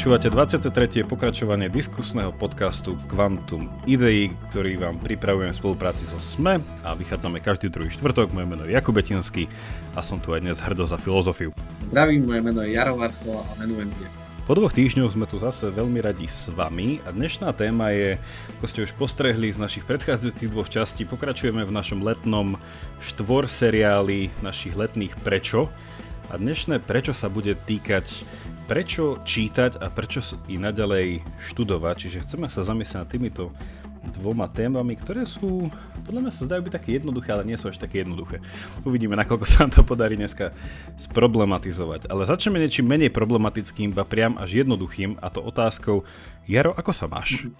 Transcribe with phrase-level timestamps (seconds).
[0.00, 1.04] Počúvate 23.
[1.04, 7.68] pokračovanie diskusného podcastu Quantum Idei, ktorý vám pripravujem v spolupráci so SME a vychádzame každý
[7.68, 8.32] druhý štvrtok.
[8.32, 9.44] Moje meno je Jakub Betinský
[9.92, 11.52] a som tu aj dnes hrdo za filozofiu.
[11.84, 14.08] Zdravím, moje meno je Jaro Varko a menujem kde.
[14.48, 18.16] Po dvoch týždňoch sme tu zase veľmi radi s vami a dnešná téma je,
[18.56, 22.56] ako ste už postrehli z našich predchádzajúcich dvoch častí, pokračujeme v našom letnom
[23.04, 25.68] štvor seriáli našich letných Prečo.
[26.32, 28.06] A dnešné Prečo sa bude týkať
[28.70, 32.06] prečo čítať a prečo i naďalej študovať.
[32.06, 33.50] Čiže chceme sa zamyslieť nad týmito
[34.14, 35.66] dvoma témami, ktoré sú,
[36.06, 38.38] podľa mňa sa zdajú byť také jednoduché, ale nie sú až také jednoduché.
[38.86, 40.54] Uvidíme, nakoľko sa nám to podarí dneska
[41.02, 42.14] sproblematizovať.
[42.14, 46.06] Ale začneme niečím menej problematickým, ba priam až jednoduchým, a to otázkou,
[46.46, 47.50] Jaro, ako sa máš?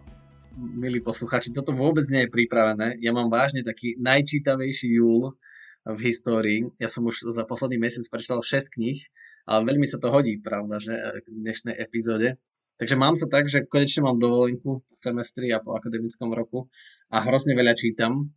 [0.55, 3.03] Milí posluchači, toto vôbec nie je pripravené.
[3.03, 5.35] Ja mám vážne taký najčítavejší júl
[5.83, 6.71] v histórii.
[6.79, 9.03] Ja som už za posledný mesiac prečítal 6 kníh
[9.51, 12.39] ale veľmi sa to hodí, pravda, že k dnešnej epizóde.
[12.79, 16.71] Takže mám sa tak, že konečne mám dovolenku v semestri a po akademickom roku
[17.11, 18.31] a hrozne veľa čítam,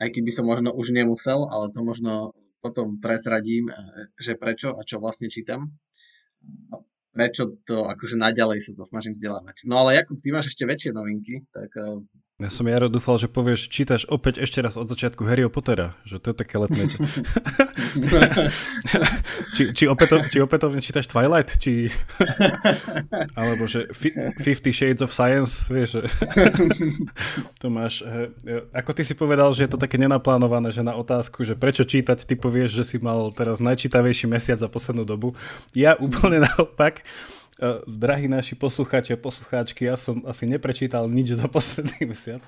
[0.00, 2.32] aj keby som možno už nemusel, ale to možno
[2.64, 3.74] potom prezradím, e,
[4.16, 5.76] že prečo a čo vlastne čítam.
[6.72, 6.80] A
[7.12, 9.68] prečo to akože naďalej sa to snažím vzdelávať.
[9.68, 12.00] No ale Jakub, ty máš ešte väčšie novinky, tak e,
[12.40, 16.16] ja som Jaro dúfal, že povieš, čítaš opäť ešte raz od začiatku Harryho Pottera, že
[16.16, 16.88] to je také letné.
[19.54, 21.92] či, či, opäto, či opätovne čítaš Twilight, či...
[23.36, 23.92] Alebo že
[24.40, 26.00] Fifty Shades of Science, vieš.
[27.60, 28.00] to máš...
[28.08, 28.32] Eh,
[28.72, 32.24] ako ty si povedal, že je to také nenaplánované, že na otázku, že prečo čítať,
[32.24, 35.36] ty povieš, že si mal teraz najčítavejší mesiac za poslednú dobu.
[35.76, 37.04] Ja úplne naopak
[37.84, 42.40] drahí naši poslucháči a poslucháčky, ja som asi neprečítal nič za posledný mesiac.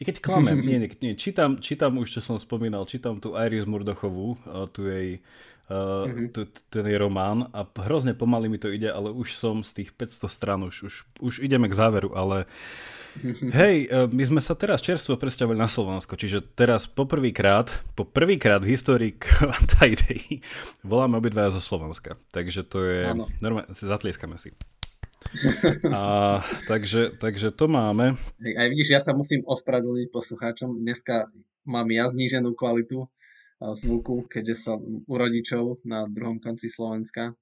[0.00, 3.68] I keď klamem, nie, nie, nie, čítam, čítam už, čo som spomínal, čítam tu Iris
[3.68, 5.20] Murdochovú, uh, tu jej,
[5.68, 6.32] mm-hmm.
[6.32, 9.90] tu, ten jej román a hrozne pomaly mi to ide, ale už som z tých
[9.92, 12.99] 500 strán, už, už, už ideme k záveru, ale uh,
[13.50, 18.62] Hej, e, my sme sa teraz čerstvo presťahovali na Slovensko, čiže teraz poprvýkrát, po prvýkrát
[18.62, 20.40] v histórii Kvanta Idei
[20.86, 22.16] voláme obidvaja zo Slovenska.
[22.30, 23.10] Takže to je...
[23.42, 24.54] Normálne, zatlieskame si.
[25.92, 28.16] A, takže, takže to máme.
[28.40, 30.80] Aj vidíš, ja sa musím ospravedlniť poslucháčom.
[30.80, 31.28] Dneska
[31.68, 33.06] mám ja zníženú kvalitu
[33.60, 37.36] zvuku, keďže som u rodičov na druhom konci Slovenska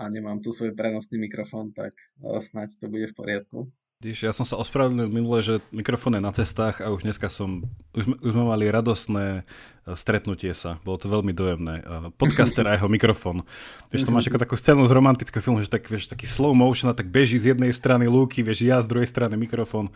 [0.00, 3.58] a nemám tu svoj prenosný mikrofón, tak snáď to bude v poriadku.
[4.00, 8.16] Ja som sa ospravedlnil minule, že mikrofón je na cestách a už dneska som, už,
[8.24, 11.84] už sme mali radostné e, stretnutie sa, bolo to veľmi dojemné.
[11.84, 13.44] E, podcaster a jeho mikrofón.
[13.92, 16.88] Vieš, to máš ako takú scénu z romantického filmu, že tak, vieš, taký slow motion
[16.88, 19.92] a tak beží z jednej strany lúky, vieš, ja z druhej strany mikrofón.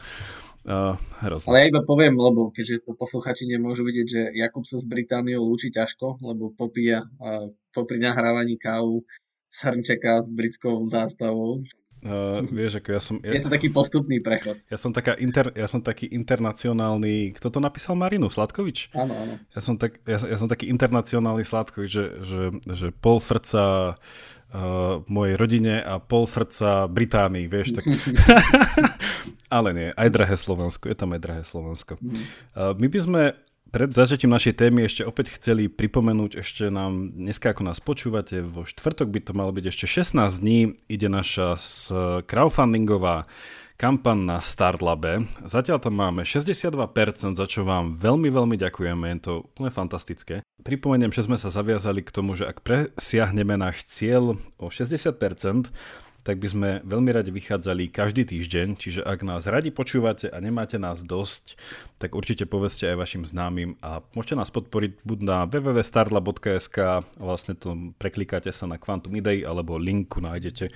[0.69, 1.01] Uh,
[1.49, 5.49] Ale ja iba poviem, lebo keďže to posluchači nemôžu vidieť, že Jakub sa s Britániou
[5.49, 9.01] lúči ťažko, lebo popíja uh, popri nahrávaní kávu
[9.49, 11.65] z hrnčeka s britskou zástavou,
[12.05, 13.17] Uh, vieš, ako ja som...
[13.25, 14.61] Ja, je to taký postupný prechod.
[14.69, 17.33] Ja som, taká inter, ja som taký internacionálny...
[17.41, 17.97] Kto to napísal?
[17.97, 18.93] Marinu Sladkovič?
[18.93, 19.41] Áno, áno.
[19.57, 25.01] Ja som, tak, ja, ja som taký internacionálny Sladkovič, že, že, že pol srdca uh,
[25.09, 27.81] mojej rodine a pol srdca Británii, vieš.
[27.81, 27.89] Tak...
[29.57, 31.97] Ale nie, aj drahé Slovensko, je tam aj drahé Slovensko.
[32.53, 33.23] Uh, my by sme
[33.75, 38.63] pred začiatím našej témy ešte opäť chceli pripomenúť ešte nám, dneska ako nás počúvate, vo
[38.63, 41.59] štvrtok by to malo byť ešte 16 dní, ide naša
[42.23, 43.27] crowdfundingová
[43.75, 45.27] kampan na Startlabe.
[45.43, 50.47] Zatiaľ tam máme 62%, za čo vám veľmi, veľmi ďakujeme, je to úplne fantastické.
[50.63, 55.75] Pripomeniem, že sme sa zaviazali k tomu, že ak presiahneme náš cieľ o 60%,
[56.25, 60.81] tak by sme veľmi radi vychádzali každý týždeň, čiže ak nás radi počúvate a nemáte
[60.81, 61.61] nás dosť,
[62.01, 67.93] tak určite povedzte aj vašim známym a môžete nás podporiť buď na www.startla.sk, vlastne to
[68.01, 70.73] preklikáte sa na Quantum Idei alebo linku nájdete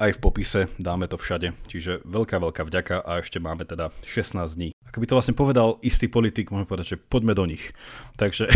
[0.00, 1.52] aj v popise, dáme to všade.
[1.68, 4.68] Čiže veľká, veľká vďaka a ešte máme teda 16 dní.
[4.88, 7.76] Ako by to vlastne povedal istý politik, môžeme povedať, že poďme do nich.
[8.16, 8.48] Takže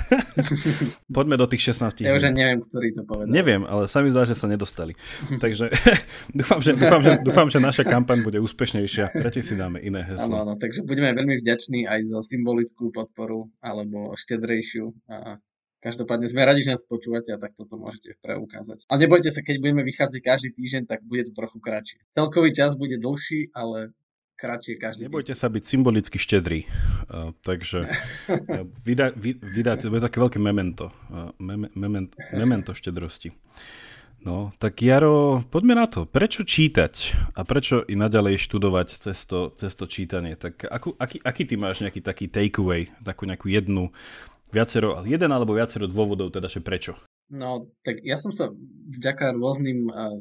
[1.16, 2.08] poďme do tých 16 dní.
[2.08, 3.30] Ja už neviem, ktorý to povedal.
[3.30, 4.96] Neviem, ale sami zdá, že sa nedostali.
[5.38, 5.68] Takže
[6.40, 9.12] dúfam, že, dúfam, že, dúfam, že naša kampaň bude úspešnejšia.
[9.12, 10.32] Radšej si dáme iné heslo.
[10.32, 15.36] Áno, áno, takže budeme veľmi vďační aj za symbolickú podporu alebo štedrejšiu a
[15.82, 18.86] Každopádne sme radi, že nás počúvate a tak toto môžete preukázať.
[18.86, 21.98] A nebojte sa, keď budeme vychádzať každý týždeň, tak bude to trochu kratšie.
[22.14, 23.90] Celkový čas bude dlhší, ale
[24.38, 25.42] kratšie každý Nebojte týždeň.
[25.42, 26.70] sa byť symbolicky štedrý.
[27.10, 30.94] Uh, takže uh, vy, vydá, to bude také veľké memento.
[31.10, 33.34] Uh, meme, memento, memento štedrosti.
[34.22, 36.06] No, tak Jaro, poďme na to.
[36.06, 36.94] Prečo čítať
[37.34, 40.38] a prečo i naďalej študovať cez to, cez to čítanie?
[40.38, 43.90] Tak akú, aký, aký ty máš nejaký taký takeaway, takú nejakú jednu
[44.52, 46.94] viacero, jeden alebo viacero dôvodov, teda že prečo?
[47.32, 48.52] No, tak ja som sa
[48.92, 50.20] vďaka rôznym uh,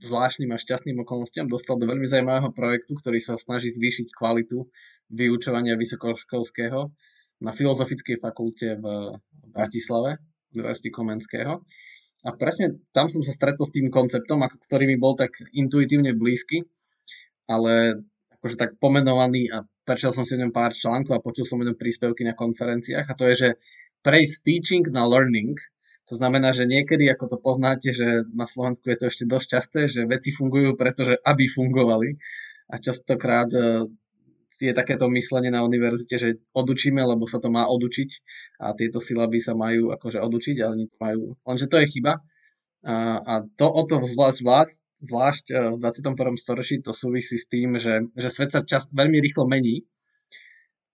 [0.00, 4.64] zvláštnym a šťastným okolnostiam dostal do veľmi zaujímavého projektu, ktorý sa snaží zvýšiť kvalitu
[5.12, 6.90] vyučovania vysokoškolského
[7.44, 8.84] na Filozofickej fakulte v
[9.52, 10.20] Bratislave,
[10.56, 11.60] Univerzity Komenského.
[12.26, 16.16] A presne tam som sa stretol s tým konceptom, ako ktorý mi bol tak intuitívne
[16.16, 16.64] blízky,
[17.46, 18.02] ale
[18.40, 21.66] akože tak pomenovaný a prečal som si o ňom pár článkov a počul som o
[21.66, 23.48] ňom príspevky na konferenciách a to je, že
[24.02, 25.54] prejsť teaching na learning,
[26.06, 29.80] to znamená, že niekedy, ako to poznáte, že na Slovensku je to ešte dosť časté,
[29.90, 32.14] že veci fungujú, pretože aby fungovali.
[32.70, 33.90] A častokrát e,
[34.54, 38.10] je takéto myslenie na univerzite, že odučíme, lebo sa to má odučiť
[38.62, 41.34] a tieto syllaby sa majú akože odučiť, ale nie majú.
[41.42, 42.22] Lenže to je chyba.
[42.86, 46.36] A, a to o to zvlášť, zvlášť, zvlášť v 21.
[46.40, 49.84] storočí to súvisí s tým, že, že svet sa čas veľmi rýchlo mení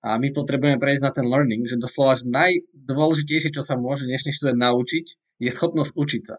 [0.02, 4.34] a my potrebujeme prejsť na ten learning, že doslova že najdôležitejšie, čo sa môže dnešný
[4.34, 5.06] študent naučiť,
[5.38, 6.36] je schopnosť učiť sa.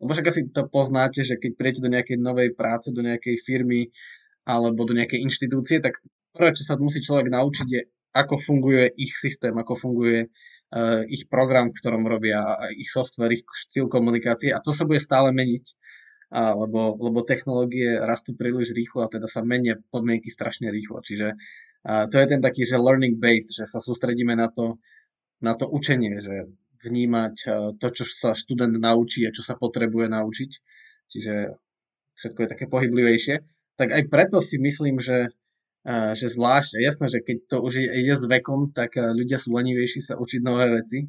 [0.00, 3.88] Lebo však asi to poznáte, že keď príjete do nejakej novej práce, do nejakej firmy
[4.44, 6.00] alebo do nejakej inštitúcie, tak
[6.32, 7.80] prvé, čo sa musí človek naučiť, je,
[8.16, 12.40] ako funguje ich systém, ako funguje uh, ich program, v ktorom robia,
[12.76, 15.64] ich software, ich štýl komunikácie a to sa bude stále meniť,
[16.30, 21.02] a, lebo, lebo technológie rastú príliš rýchlo a teda sa menia podmienky strašne rýchlo.
[21.02, 21.34] Čiže
[21.80, 24.76] a to je ten taký, že learning based, že sa sústredíme na to,
[25.40, 26.52] na to učenie, že
[26.84, 27.34] vnímať
[27.80, 30.50] to, čo sa študent naučí a čo sa potrebuje naučiť.
[31.08, 31.34] Čiže
[32.20, 33.34] všetko je také pohyblivejšie.
[33.80, 35.32] Tak aj preto si myslím, že,
[35.88, 40.20] že zvlášť, jasné, že keď to už ide s vekom, tak ľudia sú lenivejší sa
[40.20, 41.08] učiť nové veci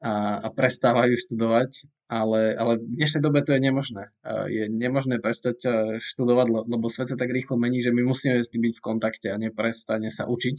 [0.00, 4.08] a, a prestávajú študovať, ale, ale v dnešnej dobe to je nemožné.
[4.48, 5.60] Je nemožné prestať
[6.00, 9.28] študovať, lebo svet sa tak rýchlo mení, že my musíme s tým byť v kontakte
[9.28, 10.58] a neprestane sa učiť.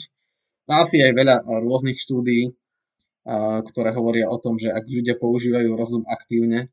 [0.69, 2.53] No asi aj veľa rôznych štúdií,
[3.65, 6.69] ktoré hovoria o tom, že ak ľudia používajú rozum aktívne,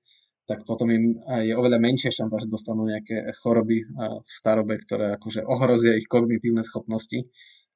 [0.47, 5.43] tak potom im je oveľa menšia šanca, že dostanú nejaké choroby v starobe, ktoré akože
[5.43, 7.25] ohrozia ich kognitívne schopnosti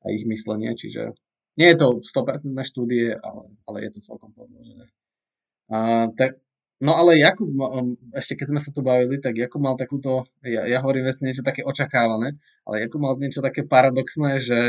[0.04, 1.16] a ich myslenie, čiže
[1.58, 4.86] nie je to 100% štúdie, ale, ale je to celkom podložené.
[5.66, 6.38] A, tak,
[6.80, 7.48] no ale Jakub,
[8.16, 11.46] ešte keď sme sa tu bavili, tak Jakub mal takúto, ja, ja hovorím vlastne niečo
[11.46, 12.34] také očakávané,
[12.64, 14.60] ale Jakub mal niečo také paradoxné, že,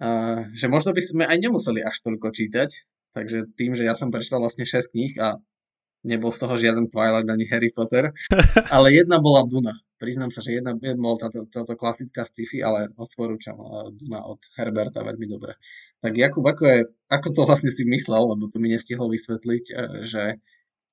[0.00, 2.70] a, že možno by sme aj nemuseli až toľko čítať,
[3.12, 5.38] takže tým, že ja som prečítal vlastne 6 kníh a
[6.02, 8.10] nebol z toho žiaden Twilight ani Harry Potter,
[8.74, 13.58] ale jedna bola Duna priznám sa, že jedna bol táto, táto klasická sci-fi, ale odporúčam
[13.92, 15.58] Duna od Herberta veľmi dobre.
[15.98, 16.78] Tak Jakub, ako, je,
[17.10, 19.74] ako to vlastne si myslel, lebo to mi nestihol vysvetliť, e,
[20.06, 20.24] že,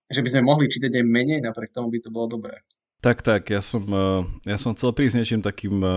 [0.10, 2.62] že by sme mohli čítať aj menej, napriek tomu by to bolo dobré.
[3.04, 5.90] Tak, tak, ja som, e, ja som chcel prísť niečím takým e,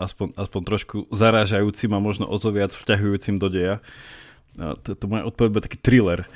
[0.00, 3.84] aspoň, aspoň trošku zarážajúcim a možno o to viac vťahujúcim do deja.
[4.54, 6.30] To, to moja odpoveď bude taký thriller.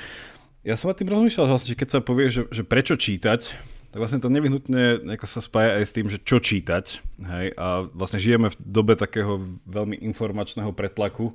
[0.66, 3.40] Ja som nad tým rozmýšľal, že vlastne, keď sa povie, že, že prečo čítať,
[3.88, 7.00] tak vlastne to nevyhnutne sa spája aj s tým, že čo čítať.
[7.24, 7.46] Hej?
[7.56, 11.32] A vlastne žijeme v dobe takého veľmi informačného pretlaku,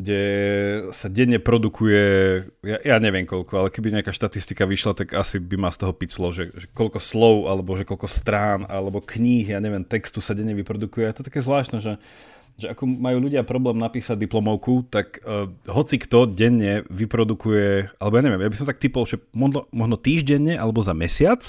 [0.00, 0.22] kde
[0.96, 2.02] sa denne produkuje,
[2.64, 5.92] ja, ja neviem koľko, ale keby nejaká štatistika vyšla, tak asi by ma z toho
[5.92, 10.32] piclo, že, že koľko slov, alebo že koľko strán, alebo kníh, ja neviem, textu sa
[10.32, 11.06] denne vyprodukuje.
[11.06, 12.00] A to je také zvláštne, že
[12.60, 18.22] že ako majú ľudia problém napísať diplomovku, tak uh, hoci kto denne vyprodukuje, alebo ja
[18.28, 21.40] neviem, ja by som tak typol, že možno, možno týždenne alebo za mesiac,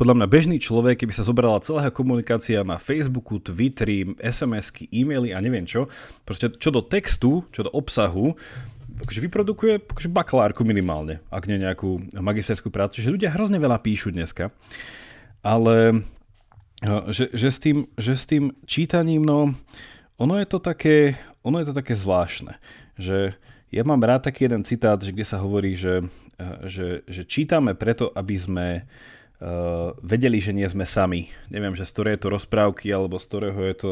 [0.00, 5.44] podľa mňa bežný človek, keby sa zobrala celá komunikácia na Facebooku, Twitteri, SMS-ky, e-maily a
[5.44, 5.92] neviem čo,
[6.24, 8.32] proste čo do textu, čo do obsahu,
[9.04, 12.96] akože vyprodukuje akože bakalárku minimálne, ak nie nejakú magisterskú prácu.
[12.96, 14.48] Čiže ľudia hrozne veľa píšu dneska.
[15.44, 16.00] Ale
[17.12, 19.52] že, že, s tým, že s tým čítaním, no
[20.16, 22.56] ono je to také, ono je to také zvláštne,
[22.96, 23.36] že
[23.68, 26.08] ja mám rád taký jeden citát, že kde sa hovorí, že,
[26.40, 28.68] eh, že, že čítame preto, aby sme
[29.40, 31.32] uh, vedeli, že nie sme sami.
[31.48, 33.90] Neviem, že z ktorej je to rozprávky, alebo z ktorého je to,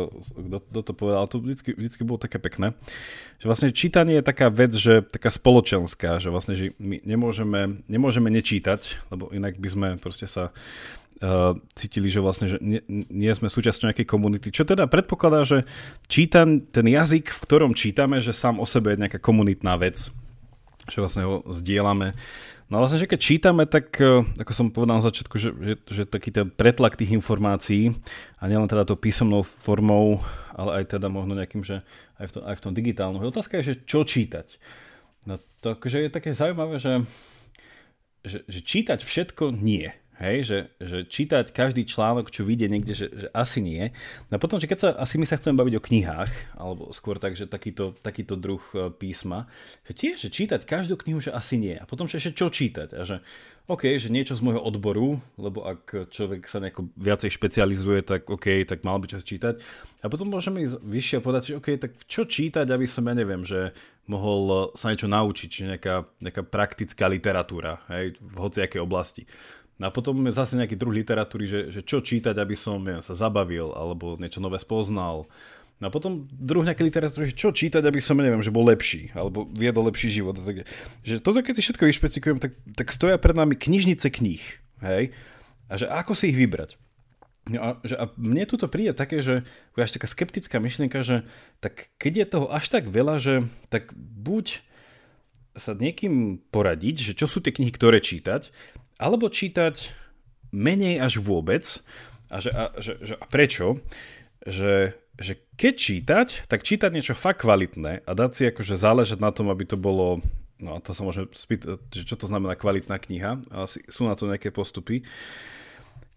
[0.70, 2.76] kto, to povedal, ale to vždycky, vždycky bolo také pekné.
[3.40, 8.28] Že vlastne čítanie je taká vec, že taká spoločenská, že vlastne že my nemôžeme, nemôžeme
[8.28, 10.52] nečítať, lebo inak by sme proste sa
[11.24, 14.52] uh, cítili, že vlastne že nie, nie sme súčasťou nejakej komunity.
[14.52, 15.64] Čo teda predpokladá, že
[16.06, 20.12] čítam ten jazyk, v ktorom čítame, že sám o sebe je nejaká komunitná vec,
[20.88, 22.16] že vlastne ho zdieľame.
[22.68, 26.02] No vlastne, že keď čítame, tak uh, ako som povedal na začiatku, že, že, že
[26.04, 27.96] taký ten pretlak tých informácií
[28.36, 30.20] a nielen teda to písomnou formou,
[30.52, 31.80] ale aj teda možno nejakým, že
[32.20, 33.24] aj v tom, aj v tom digitálnom.
[33.24, 34.60] Otázka je, že čo čítať.
[35.24, 37.08] No to akože je také zaujímavé, že,
[38.20, 43.06] že, že čítať všetko nie hej, že, že čítať každý článok, čo vyjde niekde, že,
[43.08, 43.94] že asi nie.
[44.28, 47.38] No potom, že keď sa, asi my sa chceme baviť o knihách, alebo skôr tak,
[47.38, 49.46] že takýto, takýto druh e, písma,
[49.86, 51.78] že tiež, že čítať každú knihu, že asi nie.
[51.78, 52.98] A potom, že ešte čo čítať.
[52.98, 53.22] A že
[53.68, 58.64] OK, že niečo z môjho odboru, lebo ak človek sa nejako viacej špecializuje, tak OK,
[58.64, 59.60] tak mal by čas čítať.
[60.00, 63.12] A potom môžeme ísť vyššie a povedať si, OK, tak čo čítať, aby som, ja
[63.12, 63.76] neviem, že
[64.08, 69.28] mohol sa niečo naučiť, či nejaká, nejaká praktická literatúra, hej, v hociakej oblasti.
[69.78, 73.02] No a potom je zase nejaký druh literatúry, že, že čo čítať, aby som neviem,
[73.02, 75.30] sa zabavil, alebo niečo nové spoznal,
[75.78, 79.14] No a potom druh nejaké literatúry, že čo čítať, aby som, neviem, že bol lepší,
[79.14, 80.34] alebo viedol lepší život.
[80.34, 80.66] Tak,
[81.06, 84.42] že toto, keď si všetko vyšpecikujem, tak, tak stoja pred nami knižnice kníh,
[84.82, 85.14] hej?
[85.70, 86.74] A že ako si ich vybrať?
[87.46, 89.46] No a, že, a mne tu príde také, že
[89.78, 91.22] až taká skeptická myšlienka, že
[91.62, 94.66] tak keď je toho až tak veľa, že tak buď
[95.54, 98.50] sa niekým poradiť, že čo sú tie knihy, ktoré čítať,
[98.98, 99.94] alebo čítať
[100.52, 101.64] menej až vôbec.
[102.28, 103.80] A, že, a, že, že, a prečo?
[104.44, 109.34] Že že keď čítať, tak čítať niečo fakt kvalitné a dať si akože záležať na
[109.34, 110.22] tom, aby to bolo,
[110.62, 114.30] no a to sa môžeme spýtať, čo to znamená kvalitná kniha, asi sú na to
[114.30, 115.02] nejaké postupy,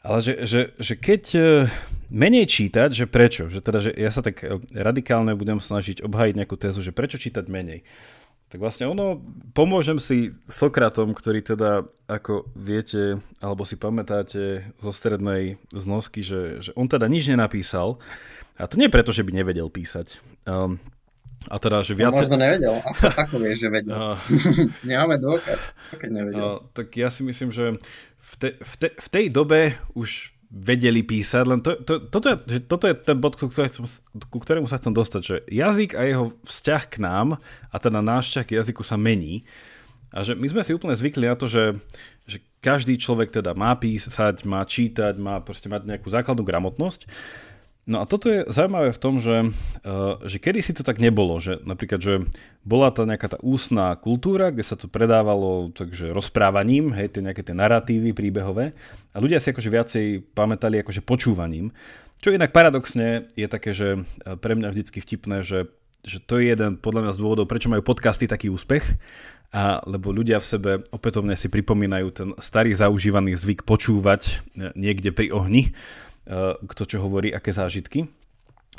[0.06, 1.42] ale že, že, že keď e,
[2.14, 6.38] menej čítať, že prečo, že teda, že ja sa tak e, radikálne budem snažiť obhajiť
[6.38, 7.86] nejakú tézu, že prečo čítať menej.
[8.52, 9.24] Tak vlastne ono,
[9.56, 16.72] pomôžem si Sokratom, ktorý teda, ako viete, alebo si pamätáte zo strednej znosky, že, že
[16.76, 17.96] on teda nič nenapísal,
[18.62, 20.22] a to nie preto, že by nevedel písať.
[20.46, 20.78] Um,
[21.50, 22.14] a teda, že viac...
[22.14, 22.78] No, možno nevedel.
[22.78, 23.96] Ako, ako vieš, že vedel?
[23.96, 24.20] Uh,
[24.90, 26.44] Nemáme dôkaz, keď nevedel.
[26.44, 27.80] Uh, tak ja si myslím, že
[28.20, 32.60] v, te, v, te, v tej dobe už vedeli písať, len to, to, toto, je,
[32.68, 33.88] toto je ten bod, ku, chcem,
[34.28, 37.40] ku ktorému sa chcem dostať, že jazyk a jeho vzťah k nám
[37.72, 39.48] a teda náš vzťah k jazyku sa mení.
[40.12, 41.80] A že my sme si úplne zvykli na to, že,
[42.28, 47.08] že každý človek teda má písať, má čítať, má proste mať nejakú základnú gramotnosť
[47.90, 51.42] No a toto je zaujímavé v tom, že, uh, že kedy si to tak nebolo,
[51.42, 52.22] že napríklad, že
[52.62, 57.42] bola to nejaká tá ústná kultúra, kde sa to predávalo takže rozprávaním, hej, tie nejaké
[57.42, 58.78] tie narratívy príbehové.
[59.12, 60.06] A ľudia si akože viacej
[60.38, 61.74] pamätali akože počúvaním,
[62.22, 65.66] čo inak paradoxne je také, že eh, pre mňa vždycky vtipné, že,
[66.06, 68.86] že to je jeden podľa mňa z dôvodov, prečo majú podcasty taký úspech,
[69.52, 75.10] a lebo ľudia v sebe opätovne si pripomínajú ten starý zaužívaný zvyk počúvať eh, niekde
[75.10, 76.11] pri ohni, Eh,
[76.66, 78.06] kto čo hovorí, aké zážitky.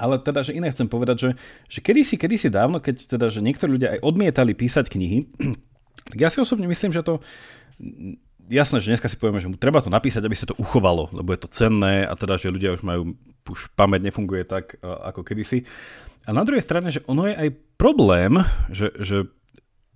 [0.01, 1.31] Ale teda, že iné chcem povedať, že,
[1.69, 5.29] že kedysi, kedysi dávno, keď teda, že niektorí ľudia aj odmietali písať knihy,
[6.11, 7.21] tak ja si osobne myslím, že to
[8.49, 11.31] jasné, že dneska si povieme, že mu treba to napísať, aby sa to uchovalo, lebo
[11.37, 13.15] je to cenné a teda, že ľudia už majú,
[13.47, 15.69] už pamäť nefunguje tak, eh, ako kedysi.
[16.23, 18.39] A na druhej strane, že ono je aj problém,
[18.71, 19.27] že, že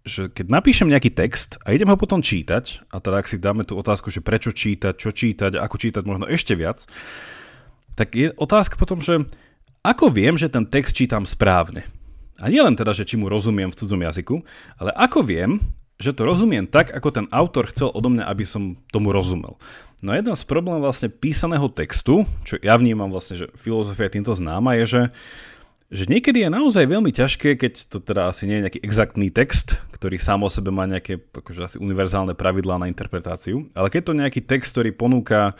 [0.06, 3.66] že keď napíšem nejaký text a idem ho potom čítať, a teda ak si dáme
[3.66, 6.86] tú otázku, že prečo čítať, čo čítať, ako čítať možno ešte viac,
[7.98, 9.26] tak je otázka potom, že
[9.82, 11.82] ako viem, že ten text čítam správne.
[12.38, 14.46] A nie len teda, že či mu rozumiem v cudzom jazyku,
[14.78, 15.58] ale ako viem,
[15.96, 19.56] že to rozumiem tak, ako ten autor chcel odo mňa, aby som tomu rozumel.
[20.04, 24.20] No a jeden z problémov vlastne písaného textu, čo ja vnímam vlastne, že filozofia je
[24.20, 25.02] týmto známa, je, že
[25.87, 29.78] že niekedy je naozaj veľmi ťažké, keď to teda asi nie je nejaký exaktný text,
[29.95, 34.19] ktorý sám o sebe má nejaké akože asi univerzálne pravidlá na interpretáciu, ale keď to
[34.19, 35.55] nejaký text, ktorý ponúka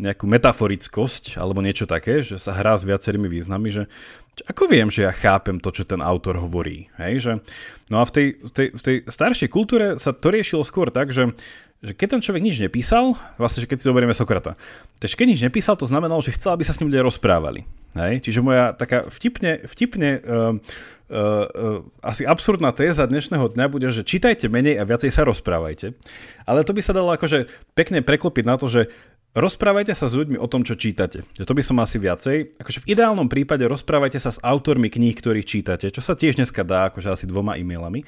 [0.00, 3.84] nejakú metaforickosť alebo niečo také, že sa hrá s viacerými významy, že,
[4.32, 6.88] ako viem, že ja chápem to, čo ten autor hovorí.
[6.96, 7.12] Hej?
[7.20, 7.32] Že,
[7.92, 11.36] no a v tej, tej, v tej staršej kultúre sa to riešilo skôr tak, že,
[11.84, 14.56] že keď ten človek nič nepísal, vlastne, že keď si zoberieme Sokrata,
[15.04, 17.68] takže keď nič nepísal, to znamenalo, že chcel, aby sa s ním ľudia rozprávali.
[17.92, 18.24] Hej?
[18.24, 20.56] Čiže moja taká vtipne, vtipne uh,
[21.12, 25.92] Uh, uh, asi absurdná téza dnešného dňa bude, že čítajte menej a viacej sa rozprávajte.
[26.48, 28.88] Ale to by sa dalo akože pekne preklopiť na to, že
[29.32, 31.24] rozprávajte sa s ľuďmi o tom, čo čítate.
[31.36, 32.36] Že to by som asi viacej.
[32.60, 36.64] Akože v ideálnom prípade rozprávajte sa s autormi kníh, ktorých čítate, čo sa tiež dneska
[36.64, 38.04] dá akože asi dvoma e-mailami.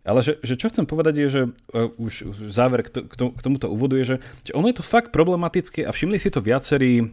[0.00, 1.42] Ale že, že čo chcem povedať je, že
[1.76, 4.16] uh, už, už záver k, to, k, to, k tomuto úvodu je, že,
[4.48, 7.04] že ono je to fakt problematické a všimli si to viacerí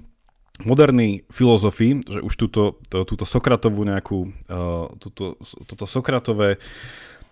[0.63, 5.35] moderní filozofi, že už túto, to, túto Sokratovú nejakú, uh, túto,
[5.67, 6.63] toto Sokratové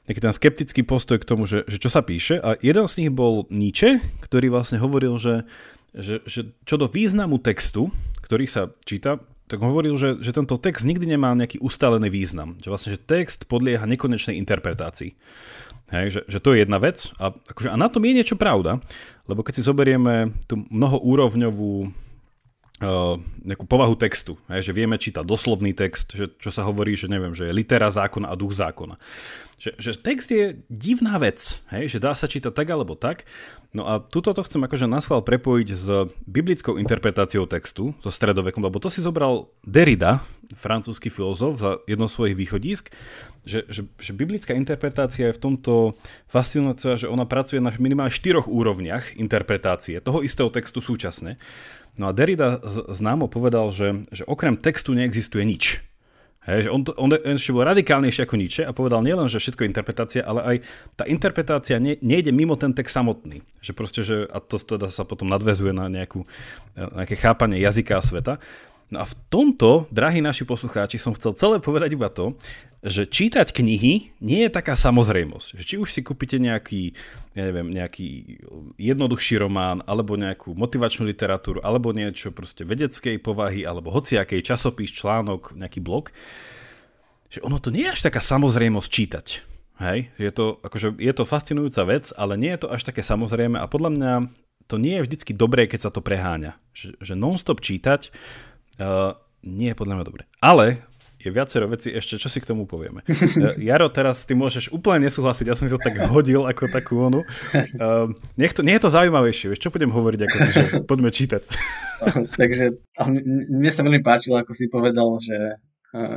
[0.06, 2.38] nejaký ten skeptický postoj k tomu, že, že čo sa píše.
[2.38, 5.50] A jeden z nich bol Nietzsche, ktorý vlastne hovoril, že,
[5.96, 7.88] že, že čo do významu textu,
[8.24, 12.58] ktorý sa číta, tak hovoril, že, že tento text nikdy nemá nejaký ustálený význam.
[12.66, 15.14] Že vlastne, že text podlieha nekonečnej interpretácii.
[15.94, 18.82] Hej, že, že to je jedna vec a, akože, a na tom je niečo pravda,
[19.30, 21.94] lebo keď si zoberieme tú mnohoúrovňovú
[22.76, 27.32] nejakú povahu textu, hej, že vieme čítať doslovný text, že, čo sa hovorí, že neviem,
[27.32, 29.00] že je litera zákona a duch zákona.
[29.56, 33.24] Že, že text je divná vec, hej, že dá sa čítať tak alebo tak.
[33.72, 35.88] No a tuto to chcem akože na schvál prepojiť s
[36.28, 40.20] biblickou interpretáciou textu, so stredovekom, lebo to si zobral Derrida,
[40.60, 42.92] francúzsky filozof, za jedno z svojich východísk,
[43.48, 45.96] že, že, že biblická interpretácia je v tomto
[46.28, 51.40] fascinujúca, že ona pracuje na minimálne štyroch úrovniach interpretácie toho istého textu súčasne.
[51.96, 52.60] No a Derrida
[52.92, 55.80] známo povedal, že, že okrem textu neexistuje nič.
[56.46, 59.70] Hej, že on, on, ešte bol radikálnejší ako Nietzsche a povedal nielen, že všetko je
[59.74, 60.56] interpretácia, ale aj
[60.94, 63.42] tá interpretácia ne, nejde mimo ten text samotný.
[63.66, 66.22] Že proste, že, a to teda sa potom nadvezuje na nejakú,
[66.78, 68.34] nejaké chápanie jazyka a sveta.
[68.94, 72.38] No a v tomto, drahí naši poslucháči, som chcel celé povedať iba to,
[72.86, 75.58] že čítať knihy nie je taká samozrejmosť.
[75.58, 76.94] Že či už si kúpite nejaký,
[77.34, 78.38] ja neviem, nejaký
[78.78, 85.58] jednoduchší román, alebo nejakú motivačnú literatúru, alebo niečo proste vedeckej povahy, alebo hociakej časopis, článok,
[85.58, 86.14] nejaký blog,
[87.34, 89.28] že ono to nie je až taká samozrejmosť čítať.
[89.76, 93.60] Hej, je to, akože, je to fascinujúca vec, ale nie je to až také samozrejme
[93.60, 94.14] a podľa mňa
[94.72, 96.56] to nie je vždycky dobré, keď sa to preháňa.
[96.72, 98.08] Že, že non-stop čítať
[98.80, 100.24] uh, nie je podľa mňa dobré.
[100.40, 100.80] Ale
[101.26, 103.02] je viacero veci ešte, čo si k tomu povieme.
[103.58, 107.26] Jaro, teraz ty môžeš úplne nesúhlasiť, ja som si to tak hodil ako takú onu.
[107.76, 111.10] Uh, nech to, nie je to zaujímavejšie, vieš, čo budem hovoriť, ako ty, že poďme
[111.10, 111.42] čítať.
[112.42, 112.78] Takže
[113.50, 115.60] mne sa veľmi páčilo, ako si povedal, že,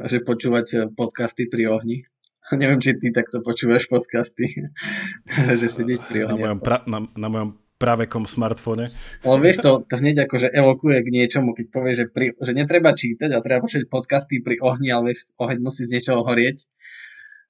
[0.06, 2.04] že počúvať podcasty pri ohni.
[2.60, 4.68] Neviem, či ty takto počúvaš podcasty,
[5.60, 6.40] že sedíš pri ohni.
[6.40, 8.90] Na mojom, pra, na, na mojom pravekom smartfóne.
[9.22, 12.90] Ale vieš, to, to hneď akože evokuje k niečomu, keď povie, že, pri, že netreba
[12.90, 16.66] čítať a treba počuť podcasty pri ohni, ale vieš, oheň musí z niečoho horieť.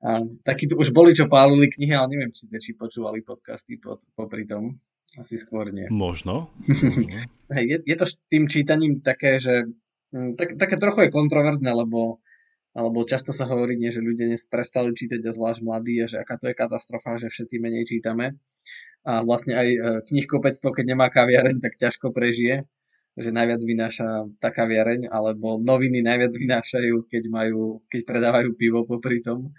[0.05, 3.81] A takí tu už boli, čo pálili knihy, ale neviem, či ste či počúvali podcasty
[3.81, 4.77] po, popri tom.
[5.17, 5.89] Asi skôr nie.
[5.89, 6.53] Možno.
[6.69, 7.09] Možno.
[7.57, 9.65] Hej, je, je to tým čítaním také, že
[10.13, 12.21] mm, tak, také trochu je kontroverzné, lebo
[12.79, 16.23] alebo často sa hovorí, nie, že ľudia dnes prestali čítať a zvlášť mladí, a že
[16.23, 18.39] aká to je katastrofa, že všetci menej čítame
[19.07, 19.79] a vlastne aj e,
[20.11, 22.67] knihkopectvo, keď nemá kaviareň, tak ťažko prežije,
[23.19, 29.19] že najviac vynáša tá kaviareň, alebo noviny najviac vynášajú, keď, majú, keď predávajú pivo popri
[29.19, 29.51] tom.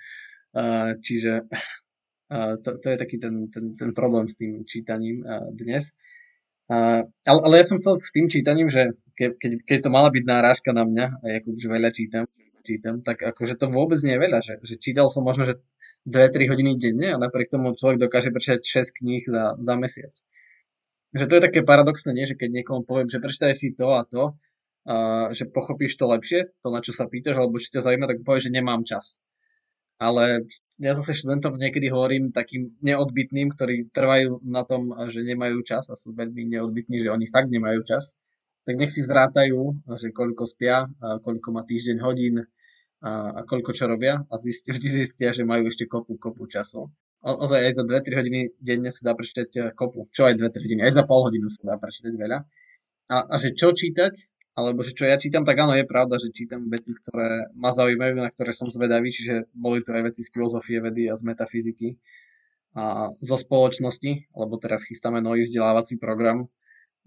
[1.04, 1.44] Čiže
[2.64, 5.92] to, to je taký ten, ten, ten problém s tým čítaním dnes.
[6.72, 7.04] Ale,
[7.44, 10.72] ale ja som chcel s tým čítaním, že ke, keď, keď to mala byť nárážka
[10.72, 12.24] na mňa, a ako že veľa čítam,
[12.64, 15.60] čítam, tak akože to vôbec nie je veľa, že, že čítal som možno, že
[16.08, 20.14] 2-3 hodiny denne a napriek tomu človek dokáže prečítať 6 kníh za, za mesiac.
[21.12, 22.30] Že to je také paradoxné, nie?
[22.30, 24.38] že keď niekomu poviem, že prečítaj si to a to,
[24.86, 24.96] a
[25.34, 28.50] že pochopíš to lepšie, to na čo sa pýtaš, alebo či ťa zaujíma, tak povieš,
[28.50, 29.18] že nemám čas.
[30.00, 30.48] Ale
[30.80, 36.00] ja zase študentom niekedy hovorím takým neodbitným, ktorí trvajú na tom, že nemajú čas a
[36.00, 38.16] sú veľmi neodbitní, že oni fakt nemajú čas,
[38.64, 42.48] tak nech si zrátajú, že koľko spia, koľko má týždeň hodín,
[43.00, 46.92] a, a koľko čo robia a zistia, vždy zistia, že majú ešte kopu, kopu času.
[47.20, 50.08] O, ozaj aj za 2-3 hodiny denne sa dá prečítať e, kopu.
[50.12, 50.82] Čo aj 2-3 hodiny?
[50.88, 52.40] Aj za pol hodinu sa dá prečítať veľa.
[53.10, 54.14] A, a že čo čítať,
[54.56, 58.20] alebo že čo ja čítam, tak áno, je pravda, že čítam veci, ktoré ma zaujímajú,
[58.20, 61.96] na ktoré som zvedavý, čiže boli to aj veci z filozofie vedy a z metafyziky
[62.78, 66.52] a zo spoločnosti, lebo teraz chystáme nový vzdelávací program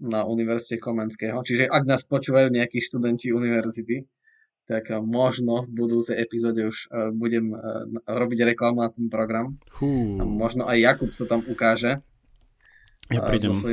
[0.02, 1.38] na Univerzite Komenského.
[1.44, 4.02] Čiže ak nás počúvajú nejakí študenti univerzity,
[4.66, 9.58] tak eh, možno v budúcej epizóde už uh, budem uh, robiť reklamu na ten program.
[9.78, 10.18] Hú.
[10.18, 12.02] A možno aj Jakub sa tam ukáže.
[13.10, 13.68] Ja prídem, so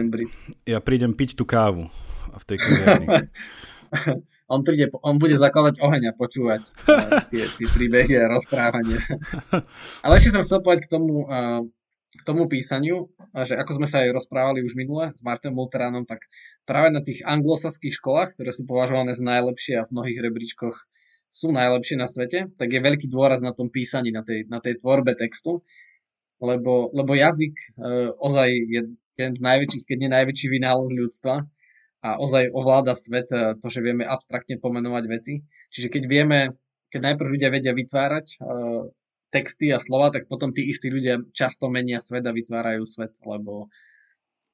[0.67, 1.88] ja prídem piť tú kávu
[2.36, 2.58] v tej
[4.54, 6.73] on, príde, on bude zakladať oheň a počúvať
[7.30, 8.97] tie, tie príbehy a rozprávanie.
[10.04, 11.30] Ale ešte som chcel povedať k tomu,
[12.10, 13.13] k tomu písaniu,
[13.45, 16.26] že ako sme sa aj rozprávali už minule s Martinom Multeránom, tak
[16.65, 20.76] práve na tých anglosaských školách, ktoré sú považované za najlepšie a v mnohých rebríčkoch
[21.30, 24.82] sú najlepšie na svete, tak je veľký dôraz na tom písaní, na tej, na tej
[24.82, 25.62] tvorbe textu,
[26.41, 27.67] lebo, lebo jazyk e,
[28.17, 28.82] ozaj je
[29.19, 31.45] jeden z najväčších, keď nie najväčší vynález ľudstva
[32.00, 35.34] a ozaj ovláda svet e, to, že vieme abstraktne pomenovať veci.
[35.69, 36.39] Čiže keď vieme,
[36.89, 38.36] keď najprv ľudia vedia vytvárať e,
[39.30, 43.70] texty a slova, tak potom tí istí ľudia často menia svet a vytvárajú svet, lebo,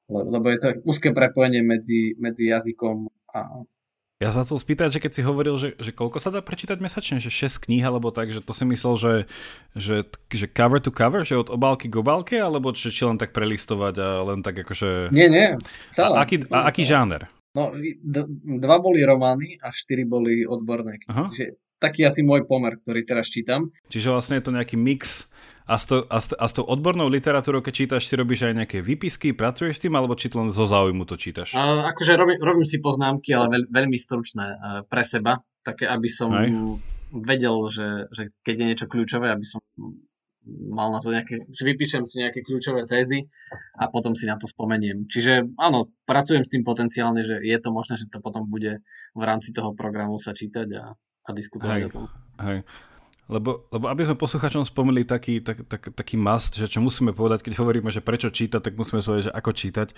[0.08, 3.66] lebo je to úzke prepojenie medzi, medzi jazykom a...
[4.16, 7.20] Ja sa chcel spýtať, že keď si hovoril, že, že koľko sa dá prečítať mesačne,
[7.20, 9.14] že 6 kníh alebo tak, že to si myslel, že,
[9.76, 13.36] že, že cover to cover, že od obálky k obálke, alebo či, či len tak
[13.36, 15.12] prelistovať a len tak akože...
[15.12, 15.60] Nie, nie,
[15.92, 16.16] celá.
[16.16, 17.28] A aký, a aký žáner?
[17.52, 17.76] No,
[18.60, 21.56] dva boli romány a štyri boli odborné knihy.
[21.76, 23.68] Taký asi môj pomer, ktorý teraz čítam.
[23.92, 25.28] Čiže vlastne je to nejaký mix
[25.66, 28.54] A s, to, a, s, a s tou odbornou literatúrou, keď čítaš, si robíš aj
[28.54, 31.58] nejaké výpisky, pracuješ s tým, alebo či len zo záujmu to čítaš?
[31.58, 36.06] A, akože robím, robím si poznámky, ale veľ, veľmi stručné uh, pre seba, také, aby
[36.06, 36.48] som aj.
[37.10, 39.58] vedel, že, že keď je niečo kľúčové, aby som
[40.46, 43.26] mal na to nejaké, že vypíšem si nejaké kľúčové tézy
[43.74, 45.10] a potom si na to spomeniem.
[45.10, 48.78] Čiže áno, pracujem s tým potenciálne, že je to možné, že to potom bude
[49.18, 50.94] v rámci toho programu sa čítať a,
[51.26, 52.04] a diskutovať hej, o tom.
[52.38, 52.58] Hej.
[53.26, 57.42] Lebo, lebo aby sme posluchačom spomenuli taký, tak, tak, taký must, že čo musíme povedať,
[57.42, 59.88] keď hovoríme, že prečo čítať, tak musíme povedať, že ako čítať.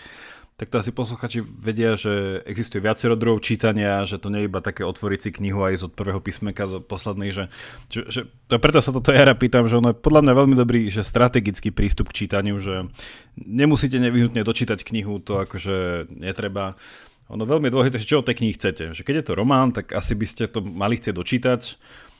[0.56, 4.64] Tak to asi posluchači vedia, že existuje viacero druhov čítania, že to nie je iba
[4.64, 7.44] také otvoriť si knihu aj z od prvého písmenka do poslednej, že,
[7.92, 10.88] že, že to preto sa toto ja pýtam, že ono je podľa mňa veľmi dobrý,
[10.88, 12.88] že strategický prístup k čítaniu, že
[13.36, 16.80] nemusíte nevyhnutne dočítať knihu, to akože netreba.
[17.28, 18.84] Ono veľmi dôležité, čo od tej knihy chcete.
[18.96, 21.60] Že keď je to román, tak asi by ste to mali chcieť dočítať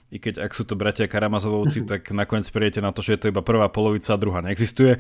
[0.09, 3.31] i keď ak sú to bratia Karamazovovci, tak nakoniec prijete na to, že je to
[3.33, 4.97] iba prvá polovica a druhá neexistuje.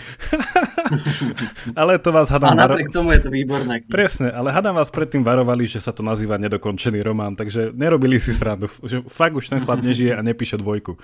[1.81, 2.53] ale to vás hadám...
[2.53, 3.85] A napriek tomu je to výborné.
[3.89, 8.37] Presne, ale hadám vás predtým varovali, že sa to nazýva nedokončený román, takže nerobili si
[8.37, 8.69] srandu.
[8.85, 11.01] Že fakt už ten chlap nežije a nepíše dvojku.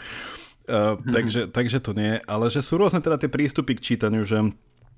[0.65, 4.41] Uh, takže, takže to nie, ale že sú rôzne teda tie prístupy k čítaniu, že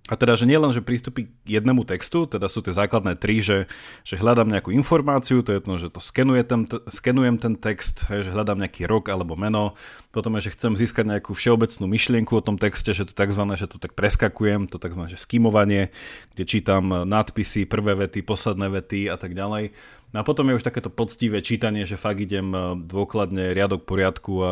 [0.06, 3.42] a teda, že nie len, že prístupy k jednému textu, teda sú tie základné tri,
[3.42, 3.66] že,
[4.06, 8.22] že hľadám nejakú informáciu, to je to, že to skenuje ten, skenujem ten text, hej,
[8.22, 9.74] že hľadám nejaký rok alebo meno,
[10.14, 13.42] potom je, že chcem získať nejakú všeobecnú myšlienku o tom texte, že to tzv.
[13.58, 15.10] že to tak preskakujem, to tzv.
[15.10, 15.90] že skimovanie,
[16.38, 19.74] kde čítam nadpisy, prvé vety, posledné vety a tak ďalej.
[20.14, 24.32] No a potom je už takéto poctivé čítanie, že fakt idem eh, dôkladne riadok poriadku
[24.38, 24.50] a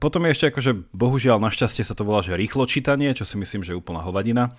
[0.00, 3.60] potom je ešte akože, bohužiaľ, našťastie sa to volá, že rýchlo čítanie, čo si myslím,
[3.60, 4.56] že je úplná hovadina.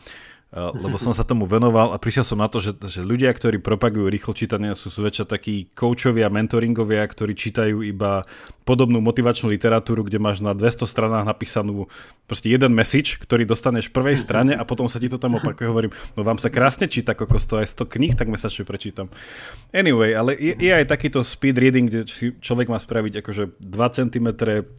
[0.47, 3.59] Eh, lebo som sa tomu venoval a prišiel som na to, že, že ľudia, ktorí
[3.59, 8.23] propagujú rýchlo čítanie, sú, väčšia takí coachovia, mentoringovia, ktorí čítajú iba
[8.63, 11.91] podobnú motivačnú literatúru, kde máš na 200 stranách napísanú
[12.31, 15.67] proste jeden message, ktorý dostaneš v prvej strane a potom sa ti to tam opakuje.
[15.67, 19.11] Hovorím, no vám sa krásne číta, koľko stojí 100 kníh, tak mesačne prečítam.
[19.75, 22.07] Anyway, ale je, je aj takýto speed reading, kde
[22.39, 24.27] človek má spraviť akože 2 cm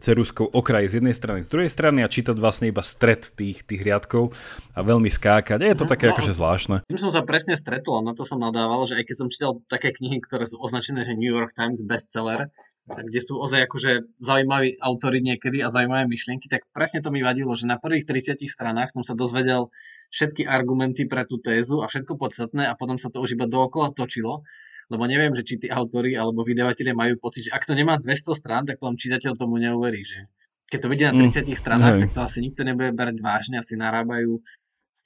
[0.01, 3.85] ceruskou okraj z jednej strany, z druhej strany a čítať vlastne iba stred tých, tých
[3.85, 4.33] riadkov
[4.73, 6.75] a veľmi skákať nie je to také no, akože zvláštne.
[6.87, 9.91] Tým som sa presne stretol, na to som nadával, že aj keď som čítal také
[9.91, 12.47] knihy, ktoré sú označené, že New York Times bestseller,
[12.89, 17.53] kde sú ozaj akože zaujímaví autory niekedy a zaujímavé myšlienky, tak presne to mi vadilo,
[17.53, 19.69] že na prvých 30 stranách som sa dozvedel
[20.09, 23.93] všetky argumenty pre tú tézu a všetko podstatné a potom sa to už iba dookola
[23.93, 24.41] točilo,
[24.89, 28.33] lebo neviem, že či tí autory alebo vydavatelia majú pocit, že ak to nemá 200
[28.33, 30.25] strán, tak potom čitateľ tomu neuverí, že
[30.69, 32.01] keď to vidie na 30 mm, stranách, hej.
[32.05, 34.41] tak to asi nikto nebude brať vážne, asi narábajú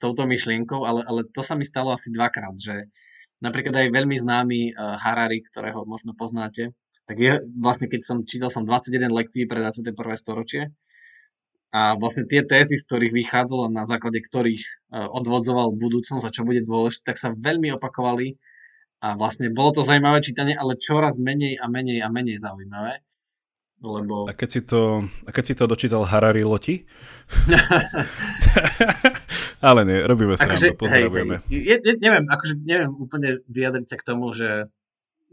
[0.00, 2.90] touto myšlienkou, ale, ale to sa mi stalo asi dvakrát, že
[3.38, 8.48] napríklad aj veľmi známy uh, Harari, ktorého možno poznáte, tak je, vlastne keď som čítal
[8.48, 9.92] som 21 lekcií pre 21.
[10.16, 10.72] storočie
[11.74, 14.62] a vlastne tie tézy, z ktorých vychádzal a na základe ktorých
[14.94, 18.40] uh, odvodzoval budúcnosť a čo bude dôležité, tak sa veľmi opakovali
[19.04, 23.04] a vlastne bolo to zaujímavé čítanie, ale čoraz menej a menej a menej zaujímavé.
[23.84, 24.24] Lebo...
[24.24, 26.88] A, keď si to, a keď si to dočítal Harari Loti?
[29.60, 31.44] Ale nie, robíme sa akože, pozdravujeme.
[31.46, 31.78] Hej, hej.
[31.82, 34.70] Je, neviem, akože neviem úplne vyjadriť sa k tomu, že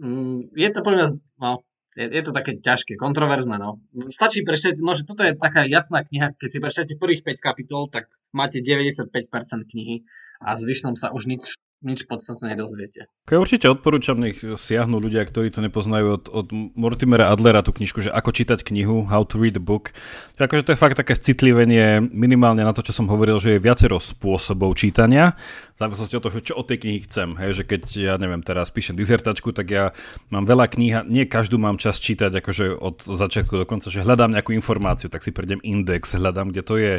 [0.02, 1.10] mm, je to podľa mňa,
[1.42, 1.52] no,
[1.96, 3.84] je, je to také ťažké, kontroverzné, no.
[4.12, 7.92] Stačí prečítať, no, že toto je taká jasná kniha, keď si prečítate prvých 5 kapitol,
[7.92, 9.12] tak máte 95%
[9.68, 10.08] knihy
[10.40, 13.10] a zvyšnom sa už nič nič podstatné nedozviete.
[13.26, 18.06] Ja určite odporúčam, nech siahnu ľudia, ktorí to nepoznajú od, od Mortimera Adlera tú knižku,
[18.06, 19.90] že ako čítať knihu, How to read a book.
[20.38, 24.02] Akože to je fakt také citlivenie minimálne na to, čo som hovoril, že je viacero
[24.02, 25.38] spôsobov čítania,
[25.74, 27.34] v závislosti od toho, čo od tej knihy chcem.
[27.38, 29.94] Hej, že keď ja neviem, teraz píšem dizertačku, tak ja
[30.30, 34.34] mám veľa kníh, nie každú mám čas čítať akože od začiatku do konca, že hľadám
[34.34, 36.94] nejakú informáciu, tak si prejdem index, hľadám, kde to je,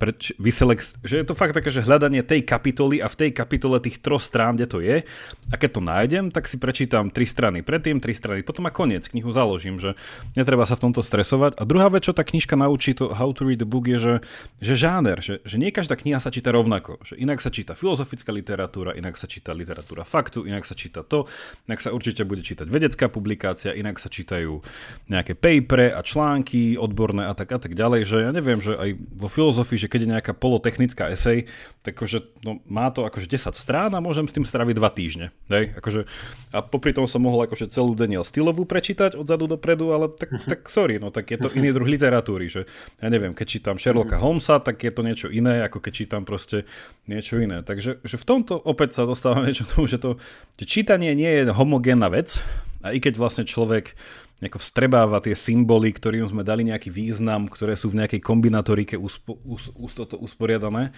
[0.00, 3.80] preč, vyselex, že je to fakt také, že hľadanie tej kapitoly a v tej kapitole
[3.80, 5.06] tých troch strán, kde to je.
[5.46, 9.06] A keď to nájdem, tak si prečítam tri strany predtým, tri strany potom a koniec.
[9.06, 9.94] Knihu založím, že
[10.34, 11.54] netreba sa v tomto stresovať.
[11.54, 14.14] A druhá vec, čo tá knižka naučí, to How to read the book, je, že,
[14.58, 16.98] že žáner, že, že nie každá kniha sa číta rovnako.
[17.06, 21.30] Že inak sa číta filozofická literatúra, inak sa číta literatúra faktu, inak sa číta to,
[21.70, 24.58] inak sa určite bude čítať vedecká publikácia, inak sa čítajú
[25.06, 28.90] nejaké papere a články odborné a tak a tak ďalej, že ja neviem, že aj
[29.14, 31.46] vo filozofii, že keď je nejaká polotechnická esej,
[31.86, 34.88] tak akože, no, má to akože 10 strán a môže môžem s tým straviť dva
[34.88, 35.26] týždne.
[35.52, 35.76] Hej?
[35.76, 36.08] Akože,
[36.56, 40.64] a popri tom som mohol akože celú Daniel Stylovú prečítať odzadu dopredu, ale tak, tak
[40.72, 42.64] sorry, no tak je to iný druh literatúry, že
[42.96, 46.64] ja neviem, keď čítam Sherlocka Holmesa, tak je to niečo iné, ako keď čítam proste
[47.04, 47.60] niečo iné.
[47.60, 50.16] Takže že v tomto opäť sa dostávame k tomu, že to
[50.56, 52.40] že čítanie nie je homogénna vec
[52.80, 53.92] a i keď vlastne človek
[54.40, 59.40] nejako vstrebáva tie symboly, ktorým sme dali nejaký význam, ktoré sú v nejakej kombinatorike uspo,
[59.48, 60.92] us, us, toto usporiadané,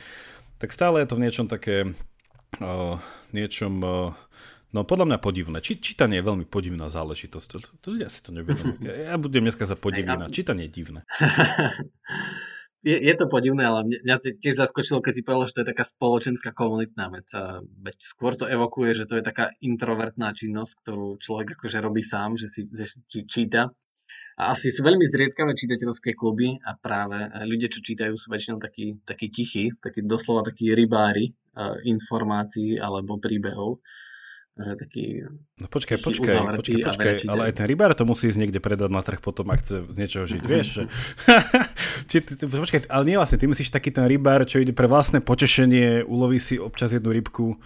[0.58, 1.94] tak stále je to v niečom také,
[2.60, 2.96] uh,
[3.36, 4.16] niečom, uh,
[4.72, 5.58] no podľa mňa podivné.
[5.60, 7.46] Či, čítanie je veľmi podivná záležitosť.
[7.52, 8.80] To, to, ľudia si to nevedomujú.
[8.88, 10.28] Ja, ja budem dneska za podivná.
[10.32, 11.00] Čítanie je divné.
[12.88, 15.84] je, je to podivné, ale mňa tiež zaskočilo, keď si povedal, že to je taká
[15.84, 17.28] spoločenská komunitná vec.
[17.84, 22.38] Veď skôr to evokuje, že to je taká introvertná činnosť, ktorú človek akože robí sám,
[22.38, 23.74] že si, že si číta.
[24.38, 29.02] A asi sú veľmi zriedkavé čitateľské kluby a práve ľudia, čo čítajú, sú väčšinou takí,
[29.02, 33.82] takí tichí, takí doslova takí rybári uh, informácií alebo príbehov
[34.58, 35.04] že taký
[35.58, 39.02] No počkaj, počkaj, počkaj, počkaj, ale aj ten rybár to musí ísť niekde predať na
[39.02, 40.86] trh potom, ak chce z niečoho žiť, vieš.
[42.10, 45.22] Či, ty, počkaj, ale nie vlastne, ty musíš taký ten rybár, čo ide pre vlastné
[45.22, 47.58] potešenie, uloví si občas jednu rybku,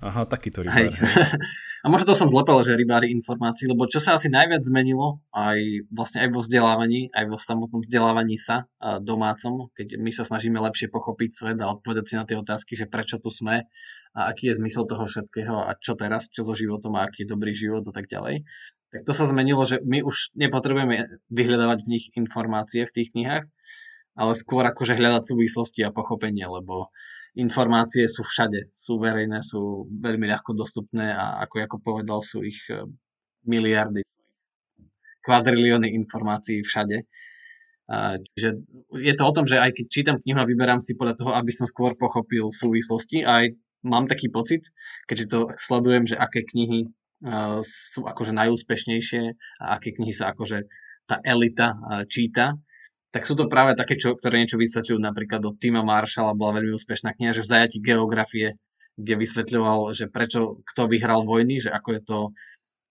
[0.00, 0.94] aha, takýto rybár.
[1.84, 5.86] A možno to som zlepil, že rybári informácií, lebo čo sa asi najviac zmenilo, aj
[5.94, 8.66] vlastne aj vo vzdelávaní, aj vo samotnom vzdelávaní sa
[8.98, 12.90] domácom, keď my sa snažíme lepšie pochopiť svet a odpovedať si na tie otázky, že
[12.90, 13.70] prečo tu sme,
[14.18, 17.30] a aký je zmysel toho všetkého a čo teraz, čo so životom a aký je
[17.30, 18.42] dobrý život a tak ďalej.
[18.90, 23.46] Tak to sa zmenilo, že my už nepotrebujeme vyhľadávať v nich informácie v tých knihách,
[24.18, 26.90] ale skôr akože hľadať súvislosti a pochopenie, lebo
[27.38, 32.58] informácie sú všade, sú verejné, sú veľmi ľahko dostupné a ako ako povedal, sú ich
[32.68, 32.82] e,
[33.46, 34.02] miliardy,
[35.22, 37.06] kvadrilióny informácií všade.
[38.36, 38.50] Čiže
[39.00, 41.48] je to o tom, že aj keď čítam knihu a vyberám si podľa toho, aby
[41.48, 44.68] som skôr pochopil súvislosti, aj mám taký pocit,
[45.08, 46.84] keďže to sledujem, že aké knihy
[47.24, 49.22] uh, sú akože najúspešnejšie
[49.64, 50.68] a aké knihy sa akože
[51.08, 52.60] tá elita uh, číta,
[53.18, 55.02] tak sú to práve také, čo, ktoré niečo vysvetľujú.
[55.02, 58.54] Napríklad od Tima Marshalla bola veľmi úspešná kniha, že v zajati geografie,
[58.94, 62.18] kde vysvetľoval, že prečo, kto vyhral vojny, že ako je to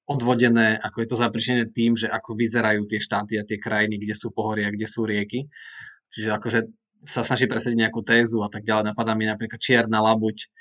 [0.03, 4.19] odvodené, ako je to zapričené tým, že ako vyzerajú tie štáty a tie krajiny, kde
[4.19, 5.47] sú pohoria, kde sú rieky.
[6.11, 6.59] Čiže akože
[7.07, 8.91] sa snaží presediť nejakú tézu a tak ďalej.
[8.91, 10.51] Napadá mi napríklad Čierna labuť,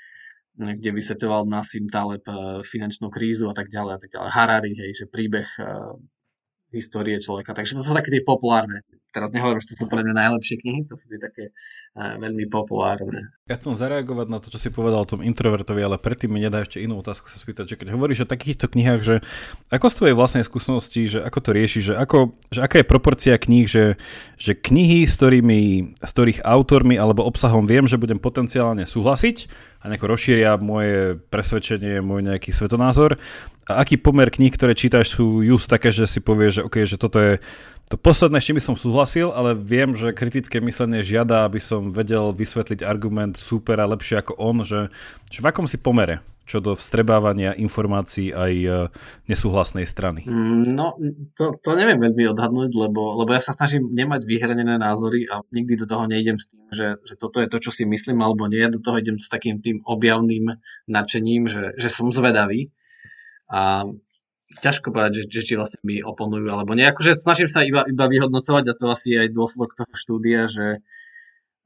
[0.55, 4.29] kde vysvetoval Nassim Taleb eh, finančnú krízu a tak ďalej a tak ďalej.
[4.31, 5.91] Harari, hej, že príbeh uh,
[6.71, 7.55] histórie človeka.
[7.55, 8.83] Takže to sú také tie populárne
[9.17, 11.49] teraz nehovorím, že to sú pre mňa najlepšie knihy, to sú tie také
[11.97, 13.33] uh, veľmi populárne.
[13.49, 16.61] Ja chcem zareagovať na to, čo si povedal o tom introvertovi, ale predtým mi nedá
[16.61, 19.15] ešte inú otázku sa spýtať, že keď hovoríš o takýchto knihách, že
[19.73, 23.33] ako z tvojej vlastnej skúsenosti, že ako to riešiš, že, ako, že aká je proporcia
[23.41, 23.97] kníh, že,
[24.37, 25.61] že knihy, s, ktorými,
[25.97, 29.49] s ktorých autormi alebo obsahom viem, že budem potenciálne súhlasiť
[29.81, 33.17] a nejako rozšíria moje presvedčenie, môj nejaký svetonázor
[33.67, 36.95] a aký pomer kníh, ktoré čítaš, sú just také, že si povieš, že, okay, že
[36.95, 37.43] toto je
[37.87, 42.35] to posledné, s čím som súhlasil, ale viem, že kritické myslenie žiada, aby som vedel
[42.35, 44.91] vysvetliť argument super a lepšie ako on, že,
[45.31, 48.67] že v akom si pomere čo do vstrebávania informácií aj e,
[49.27, 50.23] nesúhlasnej strany?
[50.23, 50.95] Mm, no,
[51.35, 55.75] to, to neviem veľmi odhadnúť, lebo, lebo ja sa snažím nemať vyhranené názory a nikdy
[55.75, 58.63] do toho nejdem s tým, že, že toto je to, čo si myslím, alebo nie.
[58.71, 60.55] Do toho idem s takým tým objavným
[60.87, 62.71] nadšením, že, že som zvedavý.
[63.51, 63.83] A
[64.47, 66.87] ťažko povedať, že, že či vlastne mi oponujú alebo nie.
[66.87, 70.79] Akože snažím sa iba, iba vyhodnocovať a to asi aj dôsledok toho štúdia, že,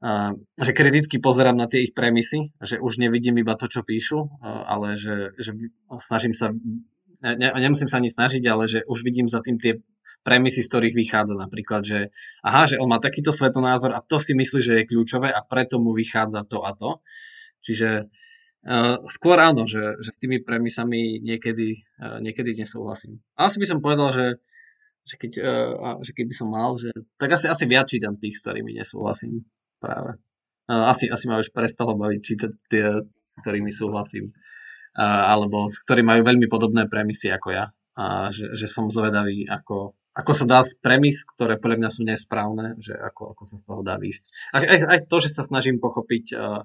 [0.02, 4.26] uh, že kriticky pozerám na tie ich premisy, že už nevidím iba to, čo píšu,
[4.26, 5.54] uh, ale že, že
[6.02, 6.50] snažím sa,
[7.22, 9.78] ne, nemusím sa ani snažiť, ale že už vidím za tým tie
[10.26, 11.98] premisy, z ktorých vychádza napríklad, že
[12.42, 15.82] aha, že on má takýto svetonázor a to si myslí, že je kľúčové a preto
[15.82, 16.98] mu vychádza to a to.
[17.62, 18.31] Čiže Uh,
[19.10, 23.18] skôr áno, že, že tými premisami niekedy, uh, niekedy nesúhlasím.
[23.34, 24.26] Asi by som povedal, že,
[25.02, 28.38] že, keď, uh, že keď by som mal, že, tak asi, asi viac čítam tých,
[28.38, 29.42] s ktorými nesúhlasím
[29.82, 30.14] práve.
[30.70, 34.30] Uh, asi, asi ma už prestalo baviť čítať tie, s ktorými súhlasím.
[34.94, 37.74] Uh, alebo ktorí majú veľmi podobné premisy ako ja.
[37.98, 42.00] A že, že som zvedavý, ako, ako sa dá z premis, ktoré podľa mňa sú
[42.06, 44.54] nesprávne, že ako, ako sa z toho dá výjsť.
[44.54, 46.62] Aj, aj, aj to, že sa snažím pochopiť uh,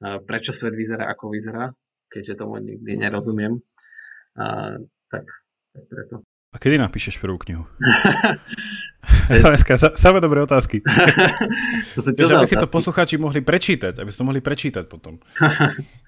[0.00, 1.72] prečo svet vyzerá ako vyzerá,
[2.12, 3.60] keďže tomu nikdy nerozumiem.
[4.36, 4.76] A,
[5.08, 5.24] tak,
[5.72, 6.14] tak preto.
[6.52, 7.68] A kedy napíšeš prvú knihu?
[9.98, 10.82] Samé dobré otázky.
[11.96, 15.18] to sú čo aby si to poslucháči mohli prečítať, aby si to mohli prečítať potom.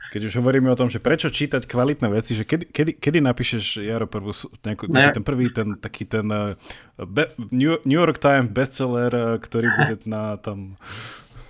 [0.08, 3.84] Keď už hovoríme o tom, že prečo čítať kvalitné veci, že kedy, kedy, kedy napíšeš,
[3.84, 4.32] Jaro, prvú,
[4.64, 6.56] nejakú, no, ten prvý, ten taký ten uh,
[6.96, 10.80] be, New, New York Times bestseller, uh, ktorý bude na tam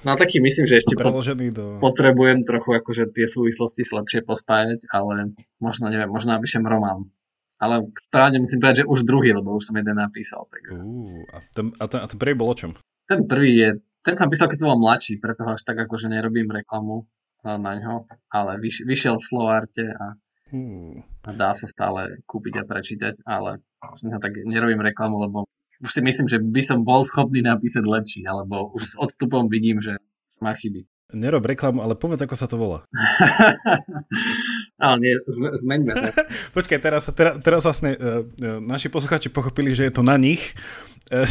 [0.08, 1.76] No taký myslím, že ešte po, do...
[1.84, 7.12] potrebujem trochu akože tie súvislosti lepšie pospájať, ale možno neviem, možno napíšem román.
[7.60, 10.48] Ale právne musím povedať, že už druhý, lebo už som jeden napísal.
[10.48, 10.62] Tak...
[10.72, 12.72] Uh, a, ten, a, ten, a ten prvý bol o čom?
[13.04, 13.68] Ten prvý je,
[14.00, 17.04] ten som písal, keď som bol mladší, preto až tak akože nerobím reklamu.
[17.44, 20.14] na ňo, ale vyš, vyšiel v Slovarte a,
[20.54, 21.28] hmm.
[21.36, 25.44] dá sa stále kúpiť a prečítať, ale už tak nerobím reklamu, lebo
[25.78, 29.78] už si myslím, že by som bol schopný napísať lepší, alebo už s odstupom vidím,
[29.78, 29.98] že
[30.42, 30.86] má chyby.
[31.08, 32.84] Nerob reklamu, ale povedz, ako sa to volá.
[34.84, 36.08] ale nie, zmeňme to.
[36.60, 38.28] Počkaj, teraz, teraz, teraz vlastne uh,
[38.60, 40.52] naši posluchači pochopili, že je to na nich,
[41.08, 41.24] uh,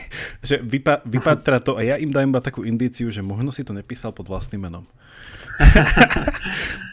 [0.48, 3.72] že vypa, vypatra to a ja im dám iba takú indíciu, že možno si to
[3.72, 4.84] nepísal pod vlastným menom.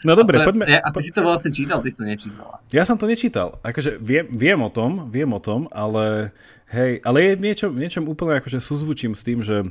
[0.08, 0.64] no dobre, poďme.
[0.64, 2.56] Ja, a ty si to vlastne čítal, ty si to nečítal.
[2.72, 3.60] Ja som to nečítal.
[3.60, 6.32] Akože viem, viem o tom, viem o tom, ale
[6.70, 9.68] hej, ale je niečo, niečom úplne akože súzvučím s tým, že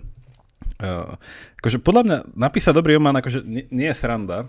[0.79, 1.19] Uh,
[1.59, 4.47] akože podľa mňa napísať dobrý román akože nie, nie je sranda,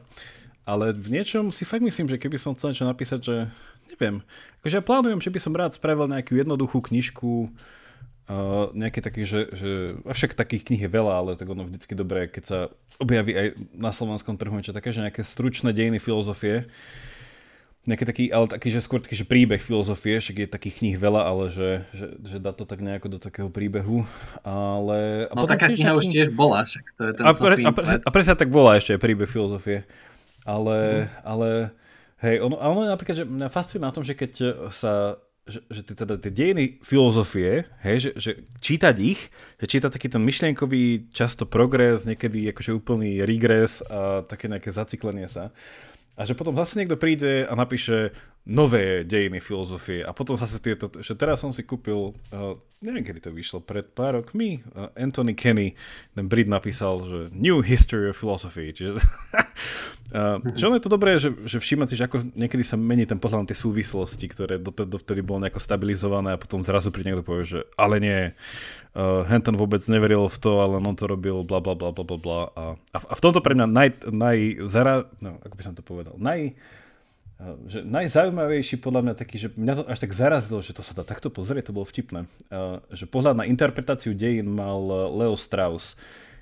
[0.62, 3.36] ale v niečom si fakt myslím, že keby som chcel niečo napísať, že
[3.90, 4.22] neviem,
[4.62, 9.50] akože ja plánujem, že by som rád spravil nejakú jednoduchú knižku, uh, nejaké také, že,
[9.50, 12.58] že však takých kníh je veľa, ale tak ono vždycky dobré, keď sa
[13.02, 16.70] objaví aj na slovenskom trhu niečo také, že nejaké stručné dejiny filozofie,
[17.88, 21.22] nejaký taký, ale taký, že skôr taký, že príbeh filozofie, však je takých kníh veľa,
[21.24, 24.04] ale že, že, že dá to tak nejako do takého príbehu,
[24.44, 25.24] ale...
[25.28, 27.96] A no taká kniha už tiež bola, však to je ten a, pre, a, pre,
[28.04, 29.88] a presne tak volá ešte aj príbeh filozofie,
[30.44, 31.24] ale, hmm.
[31.24, 31.48] ale
[32.20, 34.32] hej, ono, ono napríklad, že mňa fascinuje na tom, že keď
[34.76, 35.16] sa
[35.50, 38.30] že, že teda tie dejiny filozofie, hej, že, že
[38.62, 44.46] čítať ich, že čítať taký ten myšlienkový často progres, niekedy akože úplný regres a také
[44.46, 45.50] nejaké zaciklenie sa,
[46.18, 48.10] a že potom zase niekto príde a napíše
[48.48, 50.00] nové dejiny filozofie.
[50.00, 53.92] A potom zase tieto, že teraz som si kúpil, uh, neviem kedy to vyšlo, pred
[53.92, 55.76] pár rokmi, uh, Anthony Kenny,
[56.16, 58.98] ten Brit napísal, že New History of Philosophy, čiže
[60.58, 63.22] že ono je to dobré, že, že všímať si, že ako niekedy sa mení ten
[63.22, 67.46] pohľad na tie súvislosti, ktoré dovtedy bolo nejako stabilizované a potom zrazu príde niekto povie,
[67.46, 68.18] že ale nie,
[68.98, 72.40] uh, Henton vôbec neveril v to, ale on to robil bla bla bla bla bla
[72.58, 76.18] a, a v tomto pre mňa naj, naj zara, no, ako by som to povedal,
[76.18, 76.58] naj,
[77.38, 80.90] uh, že najzaujímavejší podľa mňa taký, že mňa to až tak zarazilo, že to sa
[80.90, 82.26] dá takto pozrieť, to bolo vtipné,
[82.90, 84.82] že pohľad na interpretáciu dejín mal
[85.14, 85.94] Leo Strauss,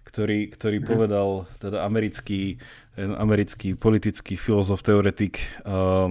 [0.08, 0.86] ktorý, ktorý mhm.
[0.88, 1.28] povedal,
[1.60, 2.56] teda americký,
[2.96, 6.10] americký politický filozof, teoretik, uh,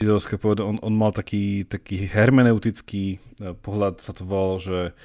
[0.00, 3.20] židovského povedal, on, on mal taký, taký hermeneutický
[3.60, 4.96] pohľad, sa to volalo, že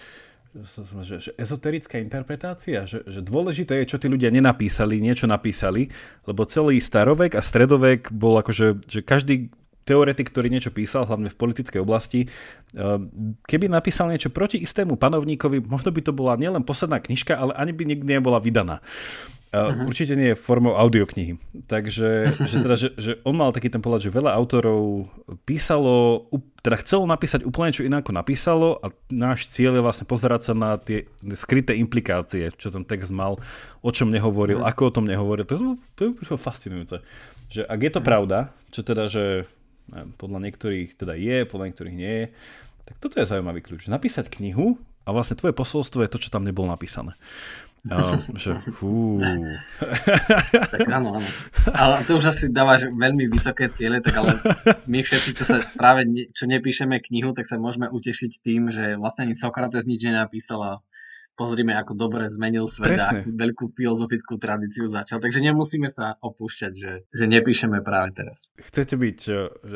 [1.04, 5.91] že, že ezoterická interpretácia, že, že dôležité je, čo tí ľudia nenapísali, niečo napísali,
[6.23, 9.51] lebo celý starovek a stredovek bol akože, že každý
[9.86, 13.00] teoretik, ktorý niečo písal, hlavne v politickej oblasti, eh,
[13.45, 17.71] keby napísal niečo proti istému panovníkovi, možno by to bola nielen posledná knižka, ale ani
[17.71, 18.82] by nikdy nebola vydaná.
[19.56, 19.88] Uh-huh.
[19.88, 21.39] Určite nie je formou audioknihy.
[21.69, 22.10] Takže
[22.52, 25.08] že teda, že, že on mal taký ten pohľad, že veľa autorov
[25.48, 26.28] písalo,
[26.60, 30.76] teda chcelo napísať úplne čo inak napísalo a náš cieľ je vlastne pozerať sa na
[30.76, 33.39] tie skryté implikácie, čo ten text mal,
[33.80, 34.71] o čom nehovoril, uh-huh.
[34.71, 35.48] ako o tom nehovoril.
[35.48, 35.62] To je,
[35.95, 37.00] to je fascinujúce.
[37.48, 38.10] Že ak je to uh-huh.
[38.12, 38.38] pravda,
[38.76, 39.48] čo teda, že
[39.89, 42.26] neviem, podľa niektorých teda je, podľa niektorých nie je,
[42.86, 43.89] tak toto je zaujímavý kľúč.
[43.89, 47.17] Napísať knihu a vlastne tvoje posolstvo je to, čo tam nebolo napísané.
[47.86, 49.21] No, že fú.
[50.74, 51.30] tak áno, áno.
[51.69, 54.41] Ale to už asi dávaš veľmi vysoké ciele, tak ale
[54.89, 58.98] my všetci, čo sa práve ne, čo nepíšeme knihu, tak sa môžeme utešiť tým, že
[58.98, 60.74] vlastne ani Sokrates nič nenapísal a
[61.36, 63.04] pozrime, ako dobre zmenil svet Presne.
[63.04, 65.19] a akú veľkú filozofickú tradíciu začal.
[65.19, 68.50] Takže nemusíme sa opúšťať, že, že nepíšeme práve teraz.
[68.56, 69.34] Chcete byť, e,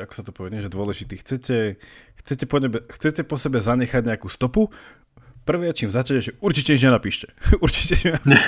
[0.08, 1.78] ako sa to povie, že dôležitý, chcete,
[2.24, 4.72] chcete, po nebe, chcete po sebe zanechať nejakú stopu,
[5.43, 7.28] prvé, čím začnete, že určite nič nenapíšte.
[7.65, 7.95] určite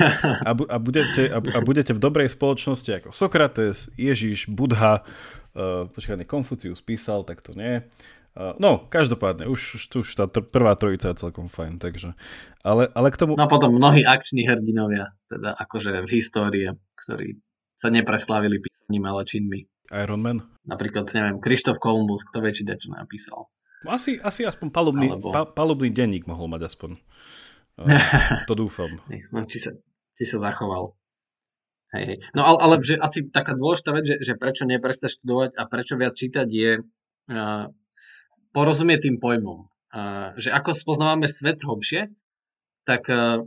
[0.47, 5.89] a, bu- a, budete, a, a budete v dobrej spoločnosti ako Sokrates, Ježiš, Budha, uh,
[5.89, 7.84] počkaj, Konfucius písal, tak to nie.
[8.32, 12.15] Uh, no, každopádne, už, už tá tr- prvá trojica je celkom fajn, takže.
[12.63, 13.36] Ale, ale k tomu...
[13.36, 17.44] No a potom mnohí akční hrdinovia, teda akože v histórii, ktorí
[17.76, 19.67] sa nepreslávili písaním, ale činmi.
[19.91, 20.39] Iron Man?
[20.63, 23.52] Napríklad, neviem, Krištof Kolumbus, kto vie, či čo napísal.
[23.84, 25.36] Asi, asi aspoň palubný, Alebo...
[25.36, 27.02] pa, palubný denník mohol mať aspoň.
[28.50, 29.02] to dúfam.
[29.34, 29.76] No, či, sa,
[30.15, 30.96] či sa zachoval.
[31.91, 32.17] Hej, hej.
[32.32, 36.00] No ale, ale že asi taká dôležitá vec, že, že prečo neprestať študovať a prečo
[36.00, 36.72] viac čítať je
[38.52, 39.68] porozumieť tým pojmom.
[40.40, 42.12] Že ako spoznávame svet hlbšie,
[42.88, 43.44] tak uh,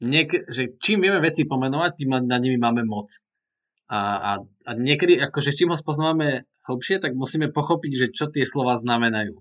[0.00, 3.10] niek- že čím vieme veci pomenovať, tým na nimi máme moc.
[3.90, 8.46] A, a, a niekedy, akože čím ho spoznávame hlbšie, tak musíme pochopiť, že čo tie
[8.46, 9.34] slova znamenajú.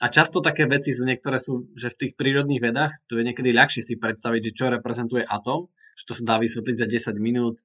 [0.00, 3.52] A často také veci sú, niektoré sú, že v tých prírodných vedách, tu je niekedy
[3.52, 7.60] ľahšie si predstaviť, že čo reprezentuje atom, že to sa dá vysvetliť za 10 minút,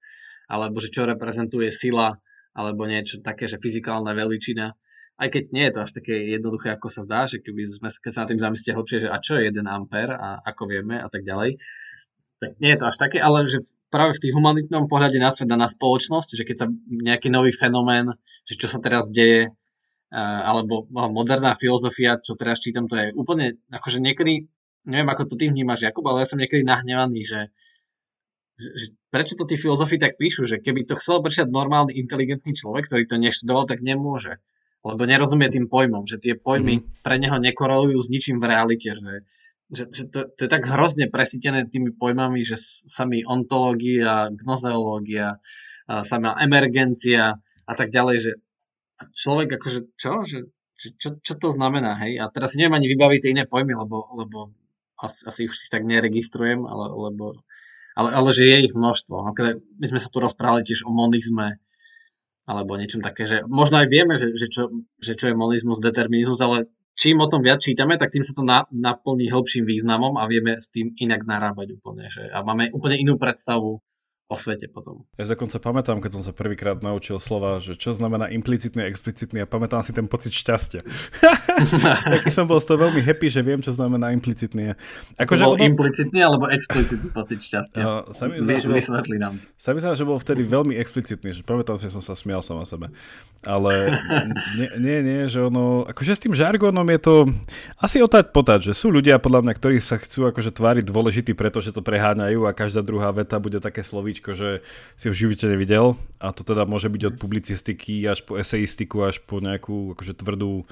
[0.51, 2.19] alebo že čo reprezentuje sila,
[2.55, 4.75] alebo niečo také, že fyzikálna veličina.
[5.15, 8.11] Aj keď nie je to až také jednoduché, ako sa zdá, že keby sme, keď
[8.11, 11.07] sa na tým zamyslíte hlbšie, že a čo je 1 ampér a ako vieme a
[11.07, 11.55] tak ďalej,
[12.43, 15.47] tak nie je to až také, ale že práve v tých humanitnom pohľade na svet
[15.47, 18.11] na spoločnosť, že keď sa nejaký nový fenomén,
[18.43, 19.55] že čo sa teraz deje,
[20.11, 24.51] alebo moderná filozofia, čo teraz čítam, to je úplne, akože niekedy,
[24.83, 27.41] neviem ako to ty vnímaš, Jakub, ale ja som niekedy nahnevaný, že,
[28.59, 32.91] že prečo to tí filozofi tak píšu, že keby to chcel prečítať normálny, inteligentný človek,
[32.91, 34.43] ktorý to neštudoval, tak nemôže.
[34.85, 37.01] Lebo nerozumie tým pojmom, že tie pojmy mm.
[37.01, 39.25] pre neho nekorelujú s ničím v realite, že
[39.65, 45.41] že, že to, to je tak hrozne presítené tými pojmami, že sami ontológia, gnozeológia,
[46.05, 48.31] sama emergencia a tak ďalej, že
[49.17, 50.21] človek akože čo?
[50.21, 50.39] Že,
[50.75, 52.19] čo, čo, čo to znamená, hej?
[52.21, 54.53] A teraz si neviem ani vybaviť tie iné pojmy, lebo, lebo
[54.99, 57.41] asi, asi už si tak neregistrujem, ale, lebo,
[57.95, 59.15] ale, ale že je ich množstvo.
[59.81, 61.63] My sme sa tu rozprávali tiež o monizme,
[62.45, 64.69] alebo niečom také, že možno aj vieme, že, že, čo,
[65.01, 68.45] že čo je monizmus, determinizmus, ale čím o tom viac čítame, tak tým sa to
[68.45, 72.07] na, naplní hĺbším významom a vieme s tým inak narábať úplne.
[72.07, 73.81] Že, a máme úplne inú predstavu
[74.25, 75.05] o svete potom.
[75.21, 79.47] Ja dokonca pamätám, keď som sa prvýkrát naučil slova, že čo znamená implicitný explicitný a
[79.47, 80.81] pamätám si ten pocit šťastia.
[82.17, 84.73] Taký som bol z toho veľmi happy, že viem, čo znamená implicitný.
[85.21, 85.61] Ako, to bol ono...
[85.61, 87.81] implicitný alebo explicitný pocit šťastia?
[87.85, 89.05] Uh, sa mi zdá, Vy, bol...
[89.21, 89.33] nám.
[89.61, 92.41] Sa mi zdá, že bol vtedy veľmi explicitný, že pamätám si, že som sa smial
[92.41, 92.89] sama sebe.
[93.45, 93.93] Ale
[94.57, 97.15] nie, nie, nie, že ono, akože s tým žargónom je to
[97.77, 101.69] asi otať potať, že sú ľudia podľa mňa, ktorí sa chcú akože tváriť dôležitý, pretože
[101.69, 104.63] to preháňajú a každá druhá veta bude také slovíčko slovíčko, že
[104.95, 105.99] si ho v živote nevidel.
[106.23, 110.63] A to teda môže byť od publicistiky až po eseistiku, až po nejakú akože tvrdú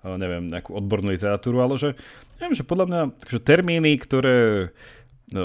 [0.00, 1.92] neviem, nejakú odbornú literatúru, ale že
[2.40, 4.72] neviem, že podľa mňa že termíny, ktoré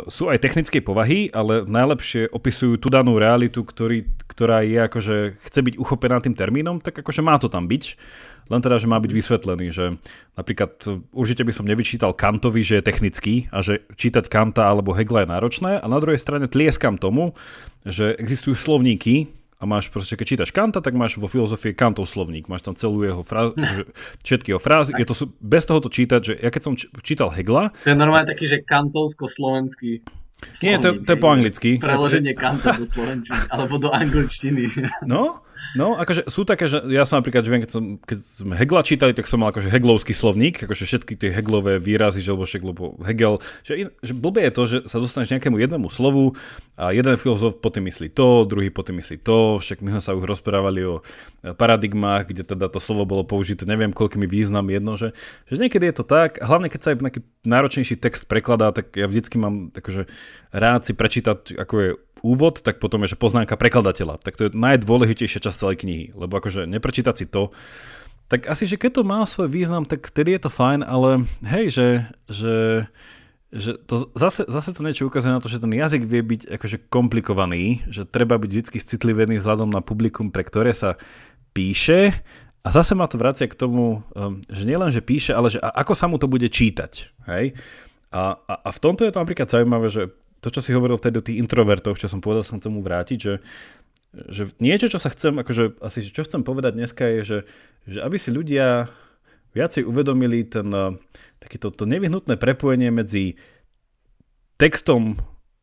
[0.10, 5.60] sú aj technickej povahy, ale najlepšie opisujú tú danú realitu, ktorý, ktorá je akože, chce
[5.62, 7.84] byť uchopená tým termínom, tak akože má to tam byť.
[8.46, 9.98] Len teda, že má byť vysvetlený, že
[10.38, 10.78] napríklad
[11.10, 15.32] určite by som nevyčítal Kantovi, že je technický a že čítať Kanta alebo Hegla je
[15.34, 17.34] náročné a na druhej strane tlieskam tomu,
[17.86, 22.52] že existujú slovníky, a máš proste, keď čítaš Kanta, tak máš vo filozofii Kantov slovník,
[22.52, 23.56] máš tam celú jeho frázu,
[24.28, 27.72] všetky jeho frázy, je to, bez toho to čítať, že ja keď som čítal Hegla...
[27.88, 30.04] To je normálne taký, že kantovsko-slovenský
[30.62, 31.80] nie, to, to je po anglicky.
[31.80, 34.68] Preloženie kanta do slovenčiny, alebo do angličtiny.
[35.08, 35.42] No,
[35.76, 38.82] No, akože sú také, že ja som napríklad, že viem, keď, som, keď sme Hegla
[38.84, 42.64] čítali, tak som mal akože Heglovský slovník, akože všetky tie Heglové výrazy, že, alebo však,
[42.64, 46.36] lebo Hegel, že, že blbé je to, že sa dostaneš nejakému jednému slovu
[46.76, 50.28] a jeden filozof potom myslí to, druhý potom myslí to, však my sme sa už
[50.28, 51.00] rozprávali o
[51.56, 55.16] paradigmách, kde teda to slovo bolo použité, neviem koľkými význam jedno, že,
[55.48, 59.08] že niekedy je to tak, hlavne keď sa aj nejaký náročnejší text prekladá, tak ja
[59.08, 60.10] vždycky mám akože
[60.56, 61.90] rád si prečítať, ako je
[62.26, 64.18] úvod, tak potom je, že poznámka prekladateľa.
[64.18, 67.54] Tak to je najdôležitejšia časť celej knihy, lebo akože neprečítať si to,
[68.26, 71.70] tak asi, že keď to má svoj význam, tak vtedy je to fajn, ale hej,
[71.70, 71.88] že,
[72.26, 72.56] že,
[73.54, 76.90] že to zase, zase to niečo ukazuje na to, že ten jazyk vie byť akože
[76.90, 80.98] komplikovaný, že treba byť vždy citlivený vzhľadom na publikum, pre ktoré sa
[81.54, 82.18] píše
[82.66, 85.94] a zase ma to vracia k tomu, um, že nielen, že píše, ale že ako
[85.94, 87.14] sa mu to bude čítať.
[87.30, 87.54] Hej?
[88.10, 90.10] A, a, a v tomto je to napríklad zaujímavé, že
[90.46, 93.18] to, čo si hovoril vtedy o tých introvertoch, čo som povedal, som chcem mu vrátiť,
[93.18, 93.34] že,
[94.30, 97.40] že niečo, čo sa chcem, akože asi čo chcem povedať dneska je, že,
[97.90, 98.94] že aby si ľudia
[99.58, 100.70] viacej uvedomili ten,
[101.42, 103.42] takéto to nevyhnutné prepojenie medzi
[104.62, 105.18] textom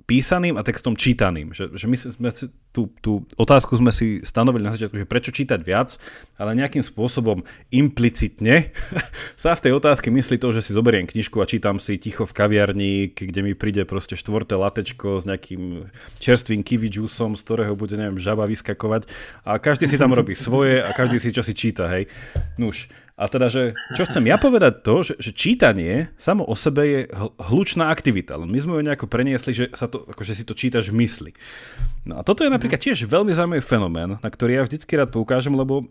[0.05, 1.55] písaným a textom čítaným.
[1.55, 2.45] Že, že my sme si,
[2.75, 5.97] tú, tú otázku sme si stanovili na začiatku, že prečo čítať viac,
[6.37, 8.75] ale nejakým spôsobom implicitne
[9.43, 12.37] sa v tej otázke myslí to, že si zoberiem knižku a čítam si ticho v
[12.37, 15.89] kaviarni, kde mi príde proste štvorté latečko s nejakým
[16.19, 19.07] čerstvým kiwi juiceom, z ktorého bude, neviem, žaba vyskakovať
[19.47, 22.11] a každý si tam robí svoje a každý si čo si číta, hej.
[22.59, 26.83] Nuž, a teda, že čo chcem ja povedať to, že, že čítanie samo o sebe
[26.89, 27.01] je
[27.45, 30.89] hlučná aktivita, len my sme ju nejako preniesli, že, sa to, akože si to čítaš
[30.89, 31.31] v mysli.
[32.09, 35.53] No a toto je napríklad tiež veľmi zaujímavý fenomén, na ktorý ja vždycky rád poukážem,
[35.53, 35.87] lebo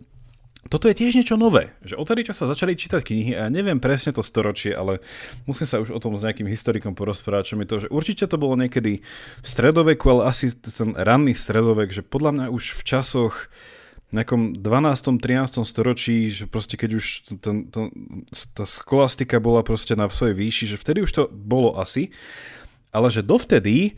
[0.70, 3.82] toto je tiež niečo nové, že odtedy, čo sa začali čítať knihy, a ja neviem
[3.82, 5.02] presne to storočie, ale
[5.50, 8.38] musím sa už o tom s nejakým historikom porozprávať, čo mi to, že určite to
[8.38, 9.02] bolo niekedy
[9.42, 13.50] v stredoveku, ale asi ten ranný stredovek, že podľa mňa už v časoch
[14.12, 15.24] nejakom 12.
[15.24, 15.64] 13.
[15.64, 17.06] storočí, že proste keď už
[17.40, 17.86] ten, ten,
[18.56, 22.12] tá skolastika bola proste na svojej výši, že vtedy už to bolo asi,
[22.92, 23.96] ale že dovtedy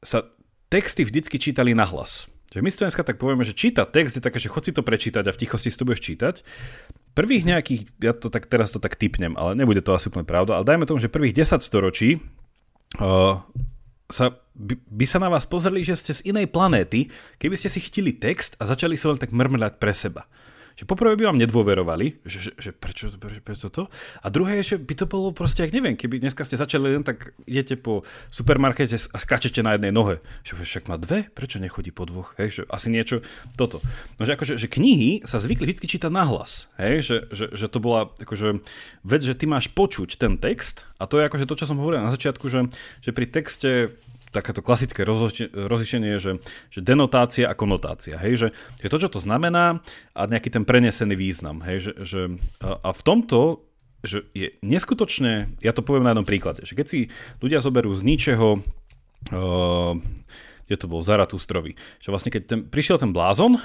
[0.00, 0.24] sa
[0.72, 2.32] texty vždycky čítali na hlas.
[2.52, 4.72] Že my si to dneska tak povieme, že čítať text je také, že chod si
[4.76, 6.34] to prečítať a v tichosti si to budeš čítať.
[7.12, 10.60] Prvých nejakých, ja to tak teraz to tak typnem, ale nebude to asi úplne pravda,
[10.60, 12.20] ale dajme tomu, že prvých 10 storočí
[13.00, 13.40] uh,
[14.12, 17.08] sa, by, by sa na vás pozreli, že ste z inej planéty,
[17.40, 20.28] keby ste si chytili text a začali sa len tak mrmľať pre seba.
[20.76, 23.92] Že poprvé by vám nedôverovali, že, že, že prečo, prečo, prečo to?
[24.24, 27.04] A druhé je, že by to bolo proste, ak neviem, keby dneska ste začali len
[27.04, 30.24] tak idete po supermarkete a skáčete na jednej nohe.
[30.42, 32.34] Že však má dve, prečo nechodí po dvoch?
[32.40, 33.20] Hej, že asi niečo
[33.54, 33.84] toto.
[34.16, 36.72] No, že akože, že knihy sa zvykli vždy čítať nahlas.
[36.80, 38.64] Hej, že, že, že, to bola akože
[39.04, 42.04] vec, že ty máš počuť ten text a to je akože to, čo som hovoril
[42.04, 42.70] na začiatku, že,
[43.04, 43.92] že pri texte
[44.32, 46.40] takéto klasické rozlišenie že,
[46.72, 48.16] že denotácia a konotácia.
[48.16, 48.48] Hej, že,
[48.80, 49.84] že to, čo to znamená
[50.16, 51.60] a nejaký ten prenesený význam.
[51.60, 52.20] Hej, že, že,
[52.64, 53.68] a, a v tomto
[54.02, 57.00] že je neskutočne, ja to poviem na jednom príklade, že keď si
[57.38, 59.94] ľudia zoberú z ničeho, uh,
[60.66, 63.62] kde to bol Zaratustrovi, že vlastne keď ten, prišiel ten blázon,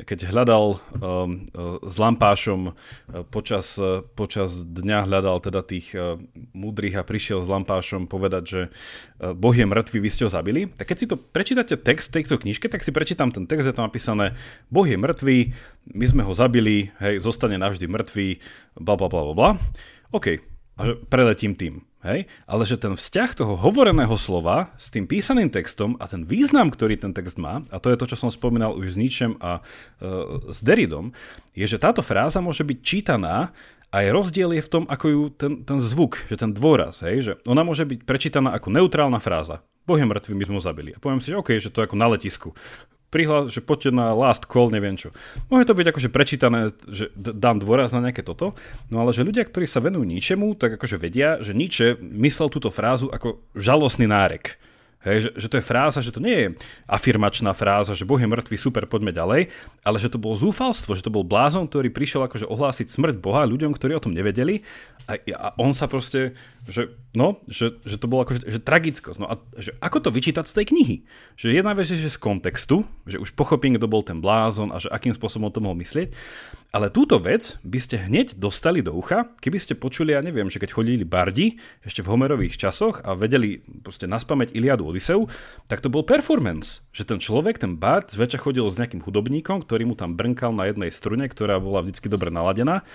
[0.00, 1.44] keď hľadal um,
[1.84, 2.74] s lampášom uh,
[3.28, 6.16] počas, uh, počas dňa hľadal teda tých uh,
[6.56, 8.60] múdrych a prišiel s lampášom povedať, že
[9.20, 12.72] Boh je mŕtvý, vy ste ho zabili, tak keď si to prečítate text tejto knižke,
[12.72, 14.32] tak si prečítam ten text, je tam napísané
[14.72, 15.36] Boh je mŕtvý,
[15.92, 18.28] my sme ho zabili, hej, zostane navždy mŕtvý,
[18.80, 19.50] bla bla bla bla.
[20.16, 20.40] OK,
[20.80, 21.89] a preletím tým.
[22.00, 22.28] Hej?
[22.48, 26.96] Ale že ten vzťah toho hovoreného slova s tým písaným textom a ten význam, ktorý
[26.96, 30.48] ten text má, a to je to, čo som spomínal už s Nietzschem a uh,
[30.48, 31.12] s Deridom,
[31.52, 33.52] je, že táto fráza môže byť čítaná
[33.90, 37.32] aj rozdiel je v tom, ako ju ten, ten zvuk, že ten dôraz, hej, že
[37.42, 39.66] ona môže byť prečítaná ako neutrálna fráza.
[39.82, 40.94] Boh je mŕtvy, my sme ho zabili.
[40.94, 42.54] A poviem si, že OK, že to je ako na letisku
[43.10, 45.10] prihla, že poďte na last call, neviem čo.
[45.50, 48.54] Môže to byť akože prečítané, že dám dôraz na nejaké toto,
[48.88, 52.70] no ale že ľudia, ktorí sa venujú ničemu, tak akože vedia, že Nietzsche myslel túto
[52.70, 54.56] frázu ako žalostný nárek.
[55.00, 56.48] Hej, že, že to je fráza, že to nie je
[56.84, 59.48] afirmačná fráza, že Boh je mŕtvý, super, poďme ďalej,
[59.80, 63.48] ale že to bolo zúfalstvo, že to bol blázon, ktorý prišiel akože ohlásiť smrť Boha
[63.48, 64.60] ľuďom, ktorí o tom nevedeli
[65.08, 66.36] a, a on sa proste
[66.68, 69.18] že, no, že, že to bolo akože, že tragickosť.
[69.18, 70.96] No a že ako to vyčítať z tej knihy?
[71.40, 74.76] Že jedna vec je, že z kontextu, že už pochopím, kto bol ten blázon a
[74.76, 76.12] že akým spôsobom to mohol myslieť,
[76.70, 80.62] ale túto vec by ste hneď dostali do ucha, keby ste počuli, ja neviem, že
[80.62, 85.26] keď chodili bardi ešte v Homerových časoch a vedeli proste naspamäť Iliadu Odiseu,
[85.66, 86.86] tak to bol performance.
[86.94, 90.70] Že ten človek, ten bard, zväčša chodil s nejakým hudobníkom, ktorý mu tam brnkal na
[90.70, 92.86] jednej strune, ktorá bola vždy dobre naladená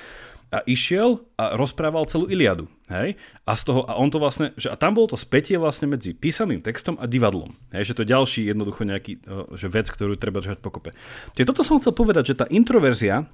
[0.53, 2.69] a išiel a rozprával celú Iliadu.
[2.87, 3.19] Hej?
[3.43, 6.15] A, z toho, a on to vlastne, že a tam bolo to spätie vlastne medzi
[6.15, 7.51] písaným textom a divadlom.
[7.75, 7.91] Hej?
[7.91, 9.11] Že to je ďalší jednoducho nejaký
[9.57, 10.93] že vec, ktorú treba držať pokope.
[11.35, 13.25] Čiže toto som chcel povedať, že tá introverzia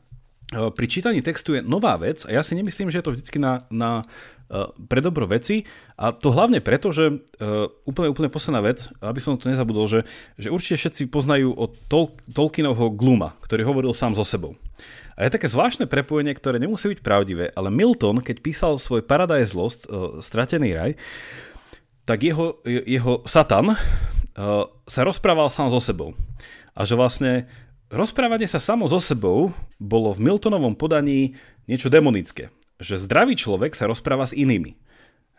[0.52, 3.64] pri čítaní textu je nová vec a ja si nemyslím, že je to vždy na,
[3.72, 3.92] na
[4.92, 5.64] pre dobro veci
[5.96, 10.04] a to hlavne preto, že uh, úplne, úplne posledná vec, aby som to nezabudol, že,
[10.36, 14.60] že určite všetci poznajú od Tol- Tolkienovho Gluma, ktorý hovoril sám so sebou.
[15.16, 19.56] A je také zvláštne prepojenie, ktoré nemusí byť pravdivé, ale Milton, keď písal svoj Paradise
[19.56, 19.88] Lost,
[20.20, 20.92] Stratený raj,
[22.04, 23.78] tak jeho, jeho Satan
[24.88, 26.18] sa rozprával sám so sebou.
[26.74, 27.46] A že vlastne
[27.92, 31.36] rozprávanie sa samo so sebou bolo v Miltonovom podaní
[31.68, 32.50] niečo demonické.
[32.82, 34.74] Že zdravý človek sa rozpráva s inými.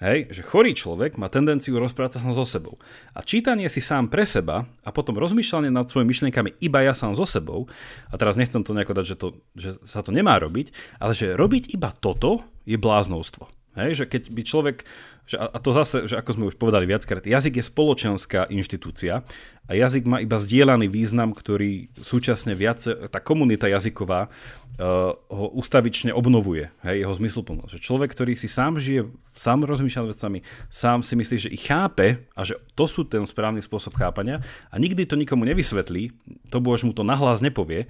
[0.03, 2.74] Hej, že chorý človek má tendenciu rozprávať sa so sebou.
[3.14, 7.14] A čítanie si sám pre seba a potom rozmýšľanie nad svojimi myšlienkami iba ja sám
[7.14, 7.70] so sebou,
[8.11, 11.38] a teraz nechcem to nejako dať, že, to, že sa to nemá robiť, ale že
[11.38, 13.46] robiť iba toto je bláznovstvo.
[13.73, 14.77] Hej, že keď by človek
[15.23, 19.23] že a to zase, že ako sme už povedali viackrát, jazyk je spoločenská inštitúcia
[19.64, 26.11] a jazyk má iba zdieľaný význam, ktorý súčasne viace, tá komunita jazyková uh, ho ustavične
[26.11, 27.70] obnovuje, hej, jeho zmysluplnosť.
[27.79, 32.27] Že človek, ktorý si sám žije, sám rozmýšľa vecami, sám si myslí, že ich chápe
[32.35, 36.11] a že to sú ten správny spôsob chápania a nikdy to nikomu nevysvetlí,
[36.51, 37.87] to bož mu to nahlas nepovie,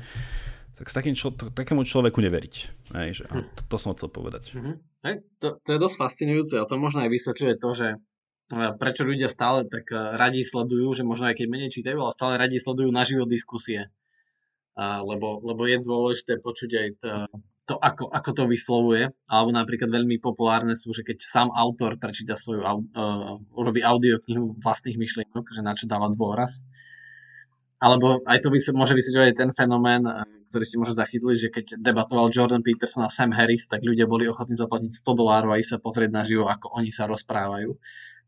[0.83, 2.55] tak s takým člo- takému človeku neveriť.
[2.99, 4.51] Hej, že, to, to som chcel povedať.
[4.51, 4.75] Mm-hmm.
[5.07, 7.97] Hej, to, to je dosť fascinujúce a to možno aj vysvetľuje to, že e,
[8.75, 12.35] prečo ľudia stále tak e, radi sledujú, že možno aj keď menej čítajú, ale stále
[12.35, 13.95] radi sledujú naživo diskusie.
[14.75, 17.11] A, lebo, lebo je dôležité počuť aj to,
[17.63, 19.07] to ako, ako to vyslovuje.
[19.31, 24.99] Alebo napríklad veľmi populárne sú, že keď sám autor prečíta svoju, uh, urobí audioknihu vlastných
[24.99, 26.67] myšlienok, že na čo dáva dôraz.
[27.83, 30.07] Alebo aj to by sa, môže vysvetľovať aj ten fenomén,
[30.55, 34.31] ktorý ste možno zachytili, že keď debatoval Jordan Peterson a Sam Harris, tak ľudia boli
[34.31, 37.75] ochotní zaplatiť 100 dolárov a ísť sa pozrieť na živo, ako oni sa rozprávajú.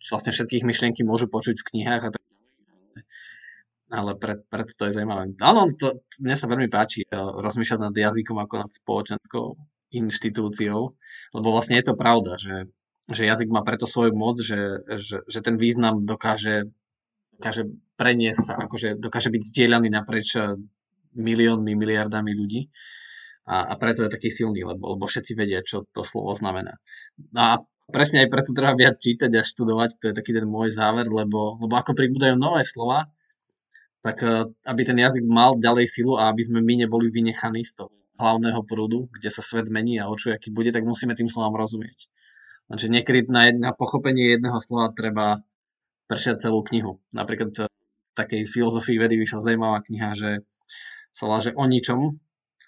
[0.02, 2.22] Čiže vlastne všetkých myšlienky môžu počuť v knihách a tak
[3.94, 5.38] ale pre, preto to je zaujímavé.
[5.38, 9.46] Áno, to, mne sa veľmi páči eh, rozmýšľať nad jazykom ako nad spoločenskou
[9.94, 10.98] inštitúciou,
[11.30, 12.66] lebo vlastne je to pravda, že,
[13.06, 16.66] že jazyk má preto svoju moc, že, že, že ten význam dokáže,
[17.38, 20.58] dokáže preniesť sa, akože dokáže byť zdieľaný naprieč eh,
[21.14, 22.70] miliónmi, miliardami ľudí.
[23.44, 26.80] A, a preto je taký silný, lebo, lebo všetci vedia, čo to slovo znamená.
[27.36, 27.52] No a
[27.92, 31.60] presne aj preto treba viac čítať a študovať, to je taký ten môj záver, lebo,
[31.60, 33.12] lebo ako pribúdajú nové slova,
[34.00, 37.84] tak eh, aby ten jazyk mal ďalej silu a aby sme my neboli vynechaní z
[37.84, 41.58] toho, hlavného prúdu, kde sa svet mení a očuje, aký bude, tak musíme tým slovám
[41.58, 42.06] rozumieť.
[42.70, 45.44] Takže niekedy na, na pochopenie jedného slova treba
[46.06, 47.00] prešiať celú knihu.
[47.16, 47.68] Napríklad v
[48.14, 50.30] takej filozofii vedy vyšla zaujímavá kniha, že
[51.14, 52.18] sa volá, o ničom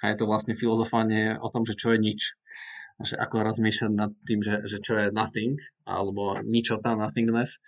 [0.02, 2.20] a je to vlastne filozofanie o tom, že čo je nič.
[2.96, 7.60] Že ako rozmýšľať nad tým, že, že čo je nothing, alebo ničota, nothingness.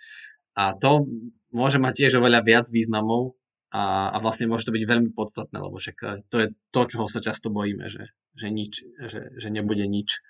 [0.57, 1.05] A to
[1.53, 3.37] môže mať tiež oveľa viac významov
[3.69, 7.05] a, a vlastne môže to byť veľmi podstatné, lebo však eh, to je to, čoho
[7.05, 10.25] sa často bojíme, že, že, nič, že, že nebude nič.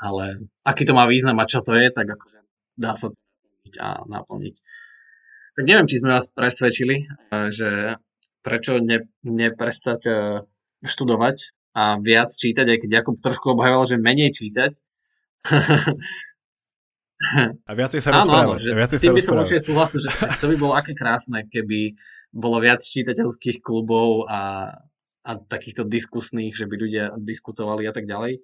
[0.00, 2.40] Ale aký to má význam a čo to je, tak akože
[2.80, 3.12] dá sa
[3.72, 4.56] to a naplniť.
[5.52, 8.00] Tak neviem, či sme vás presvedčili, eh, že
[8.42, 10.16] prečo ne, neprestať eh,
[10.82, 11.36] študovať
[11.72, 14.72] a viac čítať, aj keď Jakub trošku obhajoval, že menej čítať.
[17.70, 18.18] A viacej sa.
[18.18, 20.10] Áno, áno, že s tým by som určite súhlasil, že
[20.42, 21.94] to by bolo aké krásne, keby
[22.34, 24.74] bolo viac čítateľských klubov a,
[25.22, 28.42] a takýchto diskusných, že by ľudia diskutovali a tak ďalej.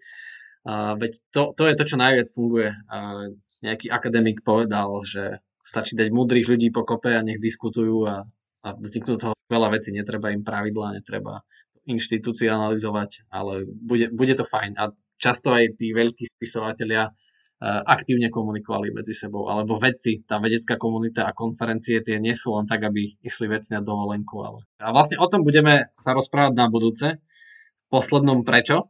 [0.62, 2.70] A veď to, to je to, čo najviac funguje.
[2.86, 3.26] A
[3.64, 8.24] nejaký akademik povedal, že stačí dať múdrych ľudí po kope a nech diskutujú a,
[8.64, 9.92] a vzniknú toho veľa veci.
[9.92, 11.42] Netreba im pravidla, netreba
[11.88, 14.76] inštitucionalizovať, ale bude, bude to fajn.
[14.76, 17.10] A často aj tí veľkí spisovatelia
[17.58, 22.54] Eh, aktívne komunikovali medzi sebou, alebo vedci, tá vedecká komunita a konferencie tie nie sú
[22.54, 24.38] len tak, aby išli vecne na dovolenku.
[24.38, 24.62] Ale...
[24.78, 28.86] A vlastne o tom budeme sa rozprávať na budúce, v poslednom prečo,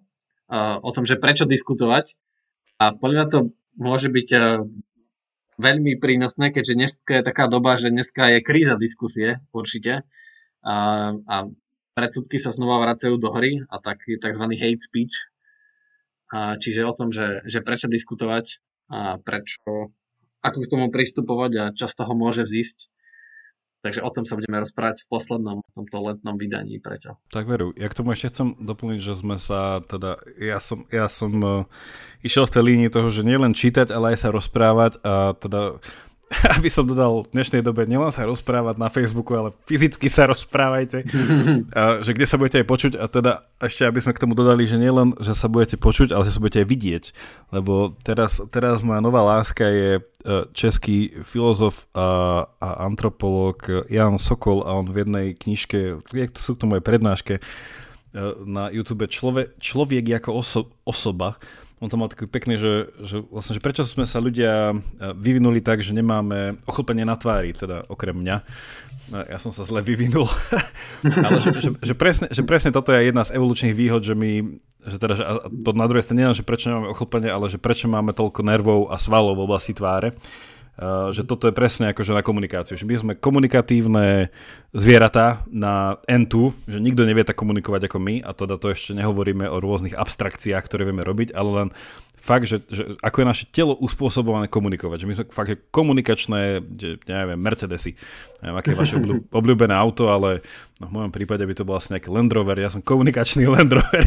[0.53, 2.21] eh, o tom, že prečo diskutovať.
[2.77, 3.39] A podľa mňa to
[3.79, 4.43] môže byť eh,
[5.59, 10.07] veľmi prínosné, keďže dneska je taká doba, že dneska je kríza diskusie určite
[10.63, 10.77] a,
[11.15, 11.37] a
[11.99, 14.45] predsudky sa znova vracajú do hry a tak, tzv.
[14.55, 15.31] hate speech
[16.31, 19.91] a čiže o tom, že, že prečo diskutovať a prečo,
[20.45, 22.93] ako k tomu pristupovať a čo z toho môže vzísť.
[23.79, 26.83] Takže o tom sa budeme rozprávať v poslednom tomto letnom vydaní.
[26.83, 27.15] Prečo?
[27.31, 31.07] Tak veru, ja k tomu ešte chcem doplniť, že sme sa teda, ja som, ja
[31.07, 31.63] som uh,
[32.27, 35.79] išiel v tej línii toho, že nielen čítať, ale aj sa rozprávať a teda
[36.57, 41.09] aby som dodal v dnešnej dobe nielen sa rozprávať na Facebooku, ale fyzicky sa rozprávajte,
[41.73, 42.93] a, že kde sa budete aj počuť.
[43.01, 46.29] A teda ešte aby sme k tomu dodali, že nielen, že sa budete počuť, ale
[46.29, 47.05] že sa budete aj vidieť,
[47.57, 50.03] lebo teraz, teraz moja nová láska je e,
[50.53, 56.05] český filozof a, a antropolog Jan Sokol a on v jednej knižke,
[56.37, 57.43] sú k tomu aj prednáške e,
[58.45, 61.41] na YouTube Človek, človek ako oso, osoba,
[61.79, 64.77] on to mal taký pekný, že, že, vlastne, že prečo sme sa ľudia e,
[65.15, 68.37] vyvinuli tak, že nemáme ochlpenie na tvári, teda okrem mňa.
[68.39, 68.45] E,
[69.31, 70.27] ja som sa zle vyvinul.
[71.27, 74.59] Ale že, že, že, presne, že presne toto je jedna z evolučných výhod, že my,
[74.91, 77.87] že teda, že, to na druhej strane nie že prečo nemáme ochlpenie, ale že prečo
[77.87, 80.19] máme toľko nervov a svalov v oblasti tváre.
[80.79, 82.79] Uh, že toto je presne akože na komunikáciu.
[82.79, 84.31] Že my sme komunikatívne
[84.71, 89.51] zvieratá na N2, že nikto nevie tak komunikovať ako my a teda to ešte nehovoríme
[89.51, 91.69] o rôznych abstrakciách, ktoré vieme robiť, ale len
[92.19, 94.99] fakt, že, že ako je naše telo uspôsobované komunikovať.
[95.03, 97.95] Že my sme fakt že komunikačné, že, neviem, Mercedesy.
[98.43, 98.97] Neviem, aké je vaše
[99.39, 100.43] obľúbené auto, ale
[100.83, 102.59] no, v mojom prípade by to bol asi nejaký Land Rover.
[102.59, 104.05] Ja som komunikačný Land Rover.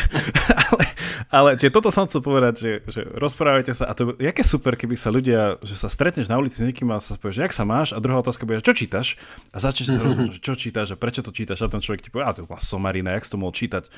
[0.70, 0.84] ale,
[1.28, 4.94] ale čiže toto som chcel povedať, že, že rozprávajte sa a to jaké super, keby
[4.94, 7.66] sa ľudia, že sa stretneš na ulici s niekým a sa povieš, že jak sa
[7.66, 9.18] máš a druhá otázka bude, čo čítaš
[9.50, 12.24] a začneš sa rozprávať, čo čítaš a prečo to čítaš a ten človek ti povie,
[12.24, 13.90] a to bola somarina, jak si to mohol čítať.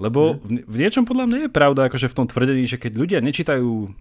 [0.00, 3.18] Lebo v, v niečom podľa mňa je pravda, akože v tom tvrdení, že keď ľudia
[3.20, 3.92] nečítajú um,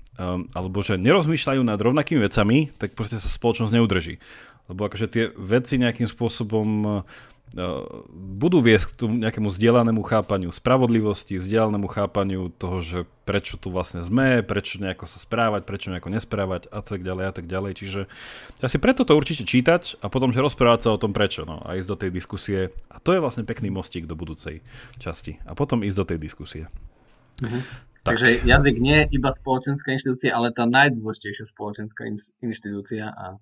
[0.55, 4.15] alebo že nerozmýšľajú nad rovnakými vecami, tak proste sa spoločnosť neudrží.
[4.71, 7.03] Lebo akože tie veci nejakým spôsobom
[8.15, 13.99] budú viesť k tomu nejakému vzdielanému chápaniu spravodlivosti, vzdielanému chápaniu toho, že prečo tu vlastne
[13.99, 17.71] sme, prečo nejako sa správať, prečo nejako nesprávať a tak ďalej a tak ďalej.
[17.75, 18.01] Čiže
[18.63, 21.75] asi preto to určite čítať a potom že rozprávať sa o tom prečo no, a
[21.75, 22.71] ísť do tej diskusie.
[22.87, 24.63] A to je vlastne pekný mostík do budúcej
[24.95, 25.35] časti.
[25.43, 26.63] A potom ísť do tej diskusie.
[27.43, 27.59] Mhm.
[28.01, 28.17] Tak.
[28.17, 32.09] Takže jazyk nie je iba spoločenská inštitúcia, ale tá najdôležitejšia spoločenská
[32.41, 33.37] inštitúcia a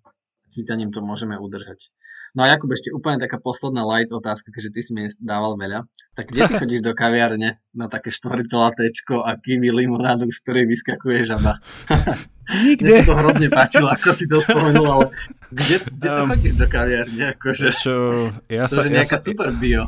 [0.51, 1.93] čítaním to môžeme udržať.
[2.37, 5.89] No a Jakub, ešte úplne taká posledná light otázka, keďže ty si mi dával veľa.
[6.13, 10.65] Tak kde ty chodíš do kaviarne na také štvorité latečko a kiwi limonádu, z ktorej
[10.69, 11.57] vyskakuje žaba?
[12.49, 12.81] Nikde.
[12.81, 15.05] Mne sa to hrozne páčilo, ako si to spomenul, ale
[15.53, 17.23] kde, kde to um, chodíš do kaviarne?
[17.37, 17.93] Akože, ešte,
[18.49, 19.83] ja to sa, je nejaká ja sa, super bio.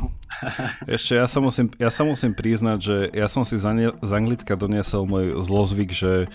[0.86, 3.66] Ešte ja sa, musím, ja sa musím priznať, že ja som si z,
[3.98, 6.30] Anglicka doniesol môj zlozvyk, že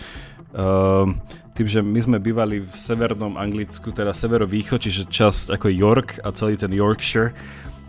[1.57, 6.29] tým, že my sme bývali v severnom Anglicku, teda severovýchod, čiže časť ako York a
[6.29, 7.33] celý ten Yorkshire.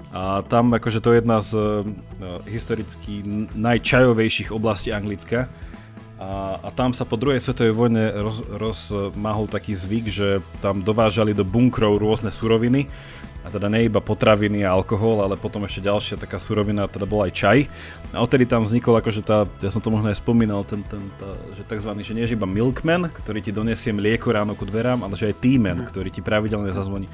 [0.08, 1.84] A tam akože to je jedna z uh,
[2.48, 3.20] historicky
[3.52, 5.52] najčajovejších oblastí Anglicka.
[6.18, 8.10] A, a tam sa po druhej svetovej vojne
[8.56, 8.90] roz,
[9.46, 12.90] taký zvyk, že tam dovážali do bunkrov rôzne suroviny
[13.48, 17.24] a teda nie iba potraviny a alkohol, ale potom ešte ďalšia taká surovina, teda bol
[17.24, 17.58] aj čaj.
[18.12, 21.32] A odtedy tam vznikol akože tá, ja som to možno aj spomínal, ten, ten tá,
[21.56, 25.16] že takzvaný, že nie je iba milkman, ktorý ti donesie mlieko ráno ku dverám, ale
[25.16, 27.08] že aj teaman, ktorý ti pravidelne zazvoní.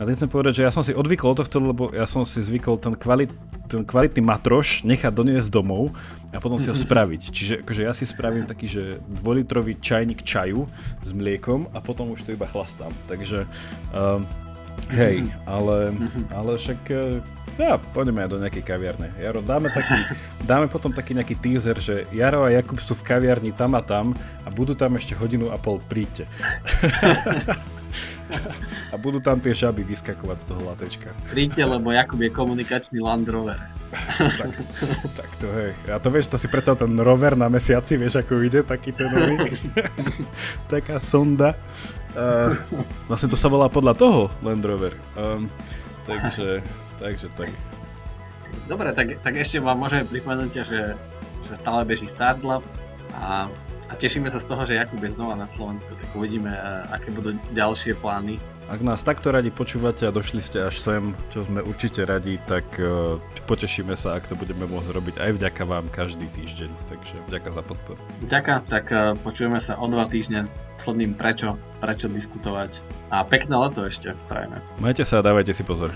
[0.00, 2.40] A tým chcem povedať, že ja som si odvykol od tohto, lebo ja som si
[2.40, 3.28] zvykol ten, kvalit,
[3.68, 5.92] ten kvalitný matroš nechať doniesť domov
[6.32, 7.22] a potom si ho spraviť.
[7.28, 8.82] Čiže akože ja si spravím taký, že
[9.20, 10.64] dvojlitrový čajník čaju
[11.04, 12.90] s mliekom a potom už to iba chlastám.
[13.04, 13.44] Takže
[13.92, 14.24] uh,
[14.92, 15.96] Hej, ale,
[16.28, 17.24] ale však e,
[17.56, 19.08] ja, poďme aj do nejakej kaviarne.
[19.16, 19.96] Jaro, dáme, taký,
[20.50, 24.12] dáme potom taký nejaký teaser, že Jaro a Jakub sú v kaviarni tam a tam
[24.44, 26.28] a budú tam ešte hodinu a pol, príďte.
[28.92, 31.08] a budú tam tie žaby vyskakovať z toho latečka.
[31.32, 33.60] Príďte, lebo Jakub je komunikačný Land Rover.
[34.40, 34.50] tak,
[35.14, 35.70] tak to hej.
[35.86, 39.06] A to vieš, to si predsa ten rover na mesiaci, vieš ako ide taký ten
[39.06, 39.54] nový.
[40.66, 41.54] Taká sonda.
[42.14, 42.54] Uh,
[43.10, 44.94] vlastne to sa volá podľa toho Land Rover.
[45.18, 45.50] Um,
[46.06, 46.62] takže,
[47.02, 47.50] takže tak.
[48.70, 50.94] Dobre, tak, tak ešte vám môžeme pripomenúť, že,
[51.42, 52.62] že stále beží Startlab
[53.18, 53.50] a,
[53.90, 56.54] a tešíme sa z toho, že Jakub je znova na Slovensku, tak uvidíme,
[56.94, 58.38] aké budú ďalšie plány
[58.68, 62.64] ak nás takto radi počúvate a došli ste až sem, čo sme určite radi, tak
[62.80, 66.70] uh, potešíme sa, ak to budeme môcť robiť aj vďaka vám každý týždeň.
[66.88, 68.00] Takže vďaka za podporu.
[68.24, 72.80] Ďaká, tak uh, počujeme sa o dva týždne s posledným prečo, prečo diskutovať.
[73.12, 74.58] A pekné leto ešte prajeme.
[74.80, 75.92] Majte sa a dávajte si pozor.